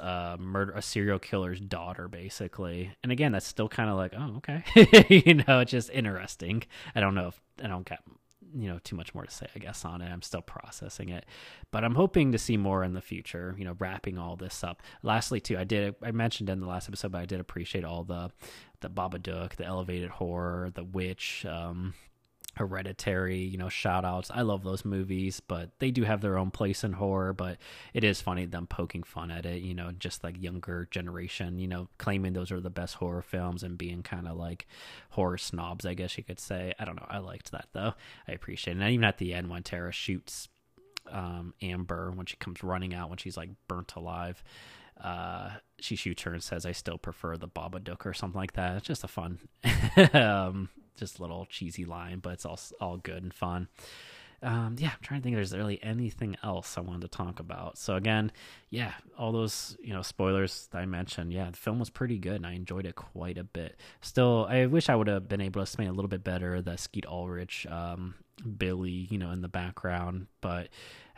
a 0.01 0.37
murder, 0.39 0.73
a 0.73 0.81
serial 0.81 1.19
killer's 1.19 1.59
daughter, 1.59 2.07
basically. 2.07 2.91
And 3.03 3.11
again, 3.11 3.31
that's 3.31 3.47
still 3.47 3.69
kind 3.69 3.89
of 3.89 3.97
like, 3.97 4.13
oh, 4.17 4.37
okay, 4.37 4.63
you 5.25 5.35
know, 5.35 5.59
it's 5.59 5.71
just 5.71 5.89
interesting. 5.89 6.63
I 6.95 6.99
don't 6.99 7.15
know 7.15 7.27
if 7.27 7.41
I 7.63 7.67
don't 7.67 7.87
get 7.87 7.99
you 8.55 8.69
know 8.69 8.79
too 8.83 8.95
much 8.95 9.13
more 9.13 9.25
to 9.25 9.31
say 9.31 9.45
i 9.55 9.59
guess 9.59 9.83
on 9.83 10.01
it 10.01 10.09
i'm 10.09 10.21
still 10.21 10.41
processing 10.41 11.09
it 11.09 11.25
but 11.71 11.83
i'm 11.83 11.95
hoping 11.95 12.31
to 12.31 12.37
see 12.37 12.55
more 12.55 12.83
in 12.83 12.93
the 12.93 13.01
future 13.01 13.55
you 13.57 13.65
know 13.65 13.75
wrapping 13.79 14.17
all 14.17 14.35
this 14.35 14.63
up 14.63 14.81
lastly 15.03 15.39
too 15.39 15.57
i 15.57 15.63
did 15.63 15.95
i 16.01 16.11
mentioned 16.11 16.49
in 16.49 16.59
the 16.59 16.67
last 16.67 16.87
episode 16.87 17.11
but 17.11 17.21
i 17.21 17.25
did 17.25 17.39
appreciate 17.39 17.83
all 17.83 18.03
the 18.03 18.31
the 18.81 18.89
babadook 18.89 19.55
the 19.55 19.65
elevated 19.65 20.09
horror 20.09 20.71
the 20.75 20.83
witch 20.83 21.45
um 21.45 21.93
Hereditary, 22.57 23.39
you 23.39 23.57
know, 23.57 23.69
shout 23.69 24.05
outs. 24.05 24.29
I 24.33 24.41
love 24.41 24.63
those 24.63 24.85
movies, 24.85 25.39
but 25.39 25.71
they 25.79 25.91
do 25.91 26.03
have 26.03 26.21
their 26.21 26.37
own 26.37 26.51
place 26.51 26.83
in 26.83 26.93
horror. 26.93 27.33
But 27.33 27.57
it 27.93 28.03
is 28.03 28.21
funny 28.21 28.45
them 28.45 28.67
poking 28.67 29.03
fun 29.03 29.31
at 29.31 29.45
it, 29.45 29.61
you 29.61 29.73
know, 29.73 29.91
just 29.91 30.23
like 30.23 30.41
younger 30.41 30.87
generation, 30.91 31.59
you 31.59 31.67
know, 31.67 31.87
claiming 31.97 32.33
those 32.33 32.51
are 32.51 32.59
the 32.59 32.69
best 32.69 32.95
horror 32.95 33.21
films 33.21 33.63
and 33.63 33.77
being 33.77 34.03
kind 34.03 34.27
of 34.27 34.37
like 34.37 34.67
horror 35.11 35.37
snobs, 35.37 35.85
I 35.85 35.93
guess 35.93 36.17
you 36.17 36.23
could 36.23 36.39
say. 36.39 36.73
I 36.79 36.85
don't 36.85 36.97
know. 36.97 37.07
I 37.09 37.19
liked 37.19 37.51
that 37.51 37.67
though. 37.73 37.93
I 38.27 38.31
appreciate 38.31 38.77
it. 38.77 38.81
And 38.81 38.91
even 38.91 39.05
at 39.05 39.17
the 39.17 39.33
end 39.33 39.49
when 39.49 39.63
Tara 39.63 39.91
shoots 39.91 40.49
um, 41.11 41.53
Amber 41.61 42.11
when 42.11 42.25
she 42.25 42.35
comes 42.35 42.61
running 42.63 42.93
out 42.93 43.09
when 43.09 43.17
she's 43.17 43.37
like 43.37 43.49
burnt 43.69 43.95
alive 43.95 44.43
uh, 45.03 45.51
she 45.79 45.95
shoots 45.95 46.23
her 46.23 46.33
and 46.33 46.43
says, 46.43 46.65
"I 46.65 46.71
still 46.71 46.97
prefer 46.97 47.37
the 47.37 47.47
Babadook" 47.47 48.05
or 48.05 48.13
something 48.13 48.39
like 48.39 48.53
that. 48.53 48.77
It's 48.77 48.87
just 48.87 49.03
a 49.03 49.07
fun, 49.07 49.39
um, 50.13 50.69
just 50.97 51.19
a 51.19 51.21
little 51.21 51.45
cheesy 51.45 51.85
line, 51.85 52.19
but 52.19 52.33
it's 52.33 52.45
all 52.45 52.59
all 52.79 52.97
good 52.97 53.23
and 53.23 53.33
fun. 53.33 53.67
Um, 54.43 54.75
yeah, 54.77 54.89
I'm 54.89 55.01
trying 55.01 55.21
to 55.21 55.23
think. 55.23 55.33
If 55.33 55.37
there's 55.37 55.57
really 55.57 55.81
anything 55.81 56.37
else 56.43 56.77
I 56.77 56.81
wanted 56.81 57.01
to 57.01 57.07
talk 57.07 57.39
about. 57.39 57.77
So 57.77 57.95
again, 57.95 58.31
yeah, 58.69 58.93
all 59.17 59.31
those 59.31 59.75
you 59.81 59.93
know 59.93 60.03
spoilers 60.03 60.67
that 60.71 60.79
I 60.79 60.85
mentioned. 60.85 61.33
Yeah, 61.33 61.49
the 61.49 61.57
film 61.57 61.79
was 61.79 61.89
pretty 61.89 62.19
good, 62.19 62.35
and 62.35 62.45
I 62.45 62.53
enjoyed 62.53 62.85
it 62.85 62.95
quite 62.95 63.37
a 63.37 63.43
bit. 63.43 63.79
Still, 64.01 64.45
I 64.49 64.67
wish 64.67 64.89
I 64.89 64.95
would 64.95 65.07
have 65.07 65.27
been 65.27 65.41
able 65.41 65.59
to 65.59 65.63
explain 65.63 65.87
a 65.87 65.93
little 65.93 66.09
bit 66.09 66.23
better 66.23 66.61
the 66.61 66.77
Skeet 66.77 67.07
Ulrich, 67.07 67.65
um, 67.67 68.13
Billy, 68.57 69.07
you 69.09 69.17
know, 69.17 69.31
in 69.31 69.41
the 69.41 69.47
background, 69.47 70.27
but 70.41 70.69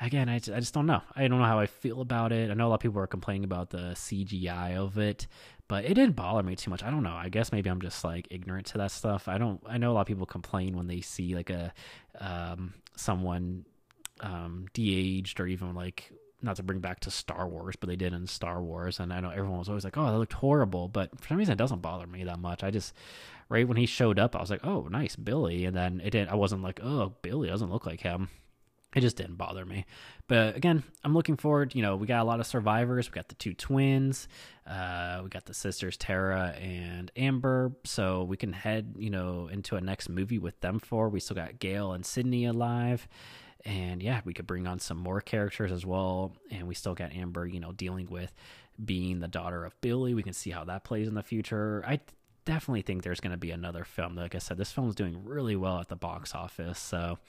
again, 0.01 0.29
I, 0.29 0.35
I 0.35 0.39
just 0.59 0.73
don't 0.73 0.85
know. 0.85 1.01
I 1.15 1.27
don't 1.27 1.39
know 1.39 1.45
how 1.45 1.59
I 1.59 1.65
feel 1.65 2.01
about 2.01 2.31
it. 2.31 2.49
I 2.49 2.53
know 2.53 2.67
a 2.67 2.69
lot 2.69 2.75
of 2.75 2.81
people 2.81 3.01
are 3.01 3.07
complaining 3.07 3.43
about 3.43 3.69
the 3.69 3.91
CGI 3.95 4.77
of 4.77 4.97
it, 4.97 5.27
but 5.69 5.85
it 5.85 5.93
didn't 5.93 6.15
bother 6.15 6.43
me 6.43 6.55
too 6.55 6.71
much. 6.71 6.83
I 6.83 6.89
don't 6.89 7.03
know. 7.03 7.13
I 7.13 7.29
guess 7.29 7.51
maybe 7.51 7.69
I'm 7.69 7.79
just 7.79 8.03
like 8.03 8.27
ignorant 8.31 8.65
to 8.67 8.79
that 8.79 8.91
stuff. 8.91 9.29
I 9.29 9.37
don't. 9.37 9.61
I 9.65 9.77
know 9.77 9.91
a 9.91 9.93
lot 9.93 10.01
of 10.01 10.07
people 10.07 10.25
complain 10.25 10.75
when 10.75 10.87
they 10.87 10.99
see 10.99 11.35
like 11.35 11.51
a 11.51 11.71
um, 12.19 12.73
someone 12.97 13.65
um, 14.19 14.65
de-aged 14.73 15.39
or 15.39 15.47
even 15.47 15.75
like 15.75 16.11
not 16.41 16.55
to 16.55 16.63
bring 16.63 16.79
back 16.79 17.01
to 17.01 17.11
Star 17.11 17.47
Wars, 17.47 17.75
but 17.75 17.87
they 17.87 17.95
did 17.95 18.13
in 18.13 18.25
Star 18.25 18.61
Wars, 18.63 18.99
and 18.99 19.13
I 19.13 19.19
know 19.19 19.29
everyone 19.29 19.59
was 19.59 19.69
always 19.69 19.83
like, 19.83 19.95
"Oh, 19.95 20.11
that 20.11 20.17
looked 20.17 20.33
horrible," 20.33 20.87
but 20.87 21.17
for 21.21 21.27
some 21.27 21.37
reason, 21.37 21.53
it 21.53 21.57
doesn't 21.57 21.83
bother 21.83 22.07
me 22.07 22.23
that 22.23 22.39
much. 22.39 22.63
I 22.63 22.71
just 22.71 22.93
right 23.47 23.67
when 23.67 23.77
he 23.77 23.85
showed 23.85 24.17
up, 24.17 24.35
I 24.35 24.41
was 24.41 24.49
like, 24.49 24.65
"Oh, 24.65 24.87
nice, 24.89 25.15
Billy," 25.15 25.65
and 25.65 25.77
then 25.77 26.01
it 26.03 26.09
didn't. 26.09 26.29
I 26.31 26.35
wasn't 26.35 26.63
like, 26.63 26.79
"Oh, 26.81 27.13
Billy 27.21 27.47
doesn't 27.47 27.71
look 27.71 27.85
like 27.85 28.01
him." 28.01 28.29
It 28.95 29.01
just 29.01 29.17
didn't 29.17 29.35
bother 29.35 29.65
me. 29.65 29.85
But 30.27 30.55
again, 30.55 30.83
I'm 31.03 31.13
looking 31.13 31.37
forward. 31.37 31.75
You 31.75 31.83
know, 31.83 31.95
we 31.95 32.07
got 32.07 32.21
a 32.21 32.23
lot 32.23 32.39
of 32.39 32.47
survivors. 32.47 33.09
We 33.09 33.13
got 33.13 33.27
the 33.27 33.35
two 33.35 33.53
twins. 33.53 34.27
Uh, 34.65 35.21
we 35.23 35.29
got 35.29 35.45
the 35.45 35.53
sisters 35.53 35.95
Tara 35.95 36.55
and 36.59 37.11
Amber. 37.15 37.71
So 37.85 38.23
we 38.23 38.35
can 38.35 38.51
head, 38.51 38.95
you 38.97 39.11
know, 39.11 39.47
into 39.51 39.75
a 39.75 39.81
next 39.81 40.09
movie 40.09 40.39
with 40.39 40.59
them 40.61 40.79
four. 40.79 41.09
We 41.09 41.19
still 41.19 41.35
got 41.35 41.59
Gale 41.59 41.91
and 41.91 42.03
Sidney 42.03 42.45
alive. 42.45 43.07
And 43.63 44.01
yeah, 44.01 44.21
we 44.25 44.33
could 44.33 44.47
bring 44.47 44.65
on 44.65 44.79
some 44.79 44.97
more 44.97 45.21
characters 45.21 45.71
as 45.71 45.85
well. 45.85 46.33
And 46.49 46.67
we 46.67 46.73
still 46.73 46.95
got 46.95 47.13
Amber, 47.13 47.45
you 47.45 47.59
know, 47.59 47.71
dealing 47.71 48.07
with 48.09 48.33
being 48.83 49.19
the 49.19 49.27
daughter 49.27 49.65
of 49.65 49.79
Billy. 49.81 50.15
We 50.15 50.23
can 50.23 50.33
see 50.33 50.49
how 50.49 50.63
that 50.63 50.83
plays 50.83 51.07
in 51.07 51.13
the 51.13 51.21
future. 51.23 51.83
I 51.85 51.99
definitely 52.45 52.81
think 52.81 53.03
there's 53.03 53.19
going 53.19 53.31
to 53.31 53.37
be 53.37 53.51
another 53.51 53.83
film. 53.83 54.15
Like 54.15 54.33
I 54.33 54.39
said, 54.39 54.57
this 54.57 54.71
film 54.71 54.89
is 54.89 54.95
doing 54.95 55.23
really 55.23 55.55
well 55.55 55.79
at 55.79 55.89
the 55.89 55.95
box 55.95 56.33
office. 56.33 56.79
So 56.79 57.19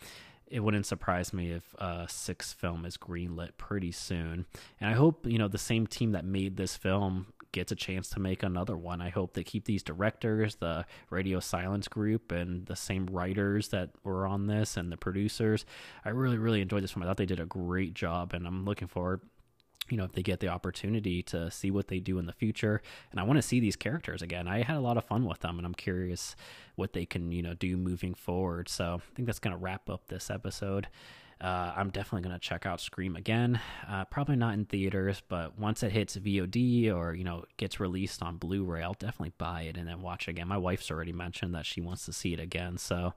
it 0.50 0.60
wouldn't 0.60 0.86
surprise 0.86 1.32
me 1.32 1.52
if 1.52 1.74
a 1.78 2.06
sixth 2.08 2.58
film 2.58 2.84
is 2.84 2.96
greenlit 2.96 3.50
pretty 3.56 3.92
soon. 3.92 4.46
And 4.80 4.90
I 4.90 4.94
hope, 4.94 5.24
you 5.26 5.38
know, 5.38 5.48
the 5.48 5.58
same 5.58 5.86
team 5.86 6.12
that 6.12 6.24
made 6.24 6.56
this 6.56 6.76
film 6.76 7.26
gets 7.52 7.72
a 7.72 7.76
chance 7.76 8.08
to 8.10 8.20
make 8.20 8.42
another 8.42 8.76
one. 8.76 9.00
I 9.00 9.10
hope 9.10 9.34
they 9.34 9.44
keep 9.44 9.64
these 9.64 9.82
directors, 9.82 10.56
the 10.56 10.84
Radio 11.08 11.40
Silence 11.40 11.88
group, 11.88 12.32
and 12.32 12.66
the 12.66 12.76
same 12.76 13.06
writers 13.06 13.68
that 13.68 13.90
were 14.04 14.26
on 14.26 14.46
this 14.46 14.76
and 14.76 14.90
the 14.90 14.96
producers. 14.96 15.64
I 16.04 16.10
really, 16.10 16.38
really 16.38 16.60
enjoyed 16.60 16.82
this 16.82 16.92
film. 16.92 17.02
I 17.02 17.06
thought 17.06 17.16
they 17.16 17.26
did 17.26 17.40
a 17.40 17.46
great 17.46 17.94
job, 17.94 18.34
and 18.34 18.46
I'm 18.46 18.64
looking 18.64 18.88
forward 18.88 19.20
you 19.88 19.96
know 19.96 20.04
if 20.04 20.12
they 20.12 20.22
get 20.22 20.40
the 20.40 20.48
opportunity 20.48 21.22
to 21.22 21.50
see 21.50 21.70
what 21.70 21.88
they 21.88 21.98
do 21.98 22.18
in 22.18 22.26
the 22.26 22.32
future. 22.32 22.82
And 23.10 23.20
i 23.20 23.22
want 23.22 23.38
to 23.38 23.42
see 23.42 23.60
these 23.60 23.76
characters 23.76 24.22
again. 24.22 24.46
I 24.46 24.62
had 24.62 24.76
a 24.76 24.80
lot 24.80 24.96
of 24.96 25.04
fun 25.04 25.24
with 25.24 25.40
them 25.40 25.58
and 25.58 25.66
i'm 25.66 25.74
curious 25.74 26.36
what 26.76 26.92
they 26.92 27.06
can 27.06 27.32
you 27.32 27.42
know 27.42 27.54
do 27.54 27.76
moving 27.76 28.14
forward. 28.14 28.68
So 28.68 29.00
i 29.00 29.14
think 29.14 29.26
that's 29.26 29.38
going 29.38 29.56
to 29.56 29.62
wrap 29.62 29.88
up 29.88 30.06
this 30.08 30.30
episode 30.30 30.88
uh, 31.40 31.72
I'm 31.74 31.88
definitely 31.88 32.28
going 32.28 32.38
to 32.38 32.46
check 32.46 32.66
out 32.66 32.80
Scream 32.80 33.16
again. 33.16 33.60
Uh, 33.88 34.04
probably 34.04 34.36
not 34.36 34.54
in 34.54 34.66
theaters, 34.66 35.22
but 35.26 35.58
once 35.58 35.82
it 35.82 35.90
hits 35.90 36.16
VOD 36.16 36.94
or 36.94 37.14
you 37.14 37.24
know 37.24 37.44
gets 37.56 37.80
released 37.80 38.22
on 38.22 38.36
Blu-ray, 38.36 38.82
I'll 38.82 38.92
definitely 38.92 39.32
buy 39.38 39.62
it 39.62 39.78
and 39.78 39.88
then 39.88 40.02
watch 40.02 40.28
it 40.28 40.32
again. 40.32 40.48
My 40.48 40.58
wife's 40.58 40.90
already 40.90 41.12
mentioned 41.12 41.54
that 41.54 41.64
she 41.64 41.80
wants 41.80 42.04
to 42.06 42.12
see 42.12 42.34
it 42.34 42.40
again, 42.40 42.76
so 42.76 43.14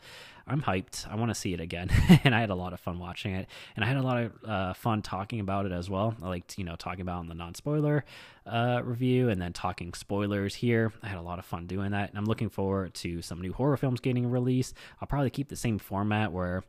I'm 0.48 0.62
hyped. 0.62 1.06
I 1.12 1.16
want 1.16 1.32
to 1.32 1.36
see 1.36 1.54
it 1.54 1.60
again, 1.60 1.90
and 2.24 2.34
I 2.34 2.40
had 2.40 2.50
a 2.50 2.56
lot 2.56 2.72
of 2.72 2.80
fun 2.80 2.98
watching 2.98 3.34
it, 3.34 3.48
and 3.76 3.84
I 3.84 3.88
had 3.90 3.98
a 3.98 4.02
lot 4.02 4.18
of 4.18 4.32
uh, 4.46 4.74
fun 4.74 5.02
talking 5.02 5.42
about 5.42 5.66
it 5.66 5.74
as 5.74 5.90
well. 5.90 6.16
I 6.24 6.30
liked 6.30 6.58
you 6.58 6.64
know 6.64 6.78
talking 6.78 7.02
about 7.02 7.24
in 7.24 7.28
the 7.28 7.36
non-spoiler 7.36 8.06
uh, 8.46 8.82
review, 8.86 9.28
and 9.28 9.42
then 9.42 9.52
talking 9.52 9.94
spoilers 9.94 10.56
here. 10.56 10.94
I 11.04 11.08
had 11.08 11.18
a 11.18 11.22
lot 11.22 11.40
of 11.40 11.46
fun 11.46 11.68
doing 11.68 11.92
that, 11.92 12.10
and 12.10 12.18
I'm 12.18 12.26
looking 12.26 12.50
forward 12.50 12.94
to 12.96 13.22
some 13.22 13.42
new 13.42 13.52
horror 13.52 13.76
films 13.76 14.00
getting 14.00 14.30
released. 14.30 14.76
I'll 15.02 15.10
probably 15.10 15.30
keep 15.30 15.50
the 15.50 15.58
same 15.58 15.78
format 15.78 16.32
where 16.32 16.64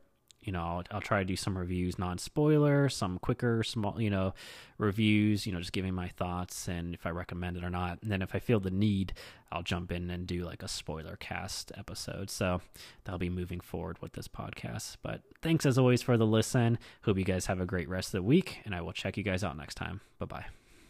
you 0.45 0.53
know 0.53 0.61
I'll, 0.61 0.83
I'll, 0.91 1.01
try 1.01 1.19
to 1.19 1.25
do 1.25 1.35
some 1.35 1.57
reviews 1.57 1.99
non-spoiler 1.99 2.87
some 2.87 3.19
quicker 3.19 3.63
small 3.63 3.99
you 3.99 4.09
know 4.09 4.33
reviews 4.77 5.45
you 5.45 5.51
know 5.51 5.59
just 5.59 5.73
giving 5.73 5.93
my 5.93 6.07
thoughts 6.07 6.67
and 6.67 6.93
if 6.93 7.05
i 7.05 7.09
recommend 7.09 7.57
it 7.57 7.63
or 7.63 7.69
not. 7.69 8.01
And 8.01 8.11
then 8.11 8.21
if 8.21 8.33
i 8.33 8.39
feel 8.39 8.59
the 8.59 8.71
need 8.71 9.13
i'll 9.51 9.63
jump 9.63 9.91
in 9.91 10.09
and 10.09 10.25
do 10.25 10.45
like 10.45 10.63
a 10.63 10.67
spoiler 10.67 11.17
cast 11.17 11.71
episode. 11.77 12.29
So 12.29 12.61
that'll 13.03 13.19
be 13.19 13.29
moving 13.29 13.59
forward 13.59 14.01
with 14.01 14.13
this 14.13 14.27
podcast. 14.27 14.97
But 15.01 15.21
thanks 15.41 15.65
as 15.65 15.77
always 15.77 16.01
for 16.01 16.17
the 16.17 16.25
listen. 16.25 16.77
Hope 17.03 17.17
you 17.17 17.25
guys 17.25 17.47
have 17.47 17.59
a 17.59 17.65
great 17.65 17.89
rest 17.89 18.09
of 18.09 18.19
the 18.19 18.23
week 18.23 18.59
and 18.65 18.73
i 18.75 18.81
will 18.81 18.93
check 18.93 19.17
you 19.17 19.23
guys 19.23 19.43
out 19.43 19.57
next 19.57 19.75
time. 19.75 20.01
Bye 20.19 20.25
bye 20.25 20.64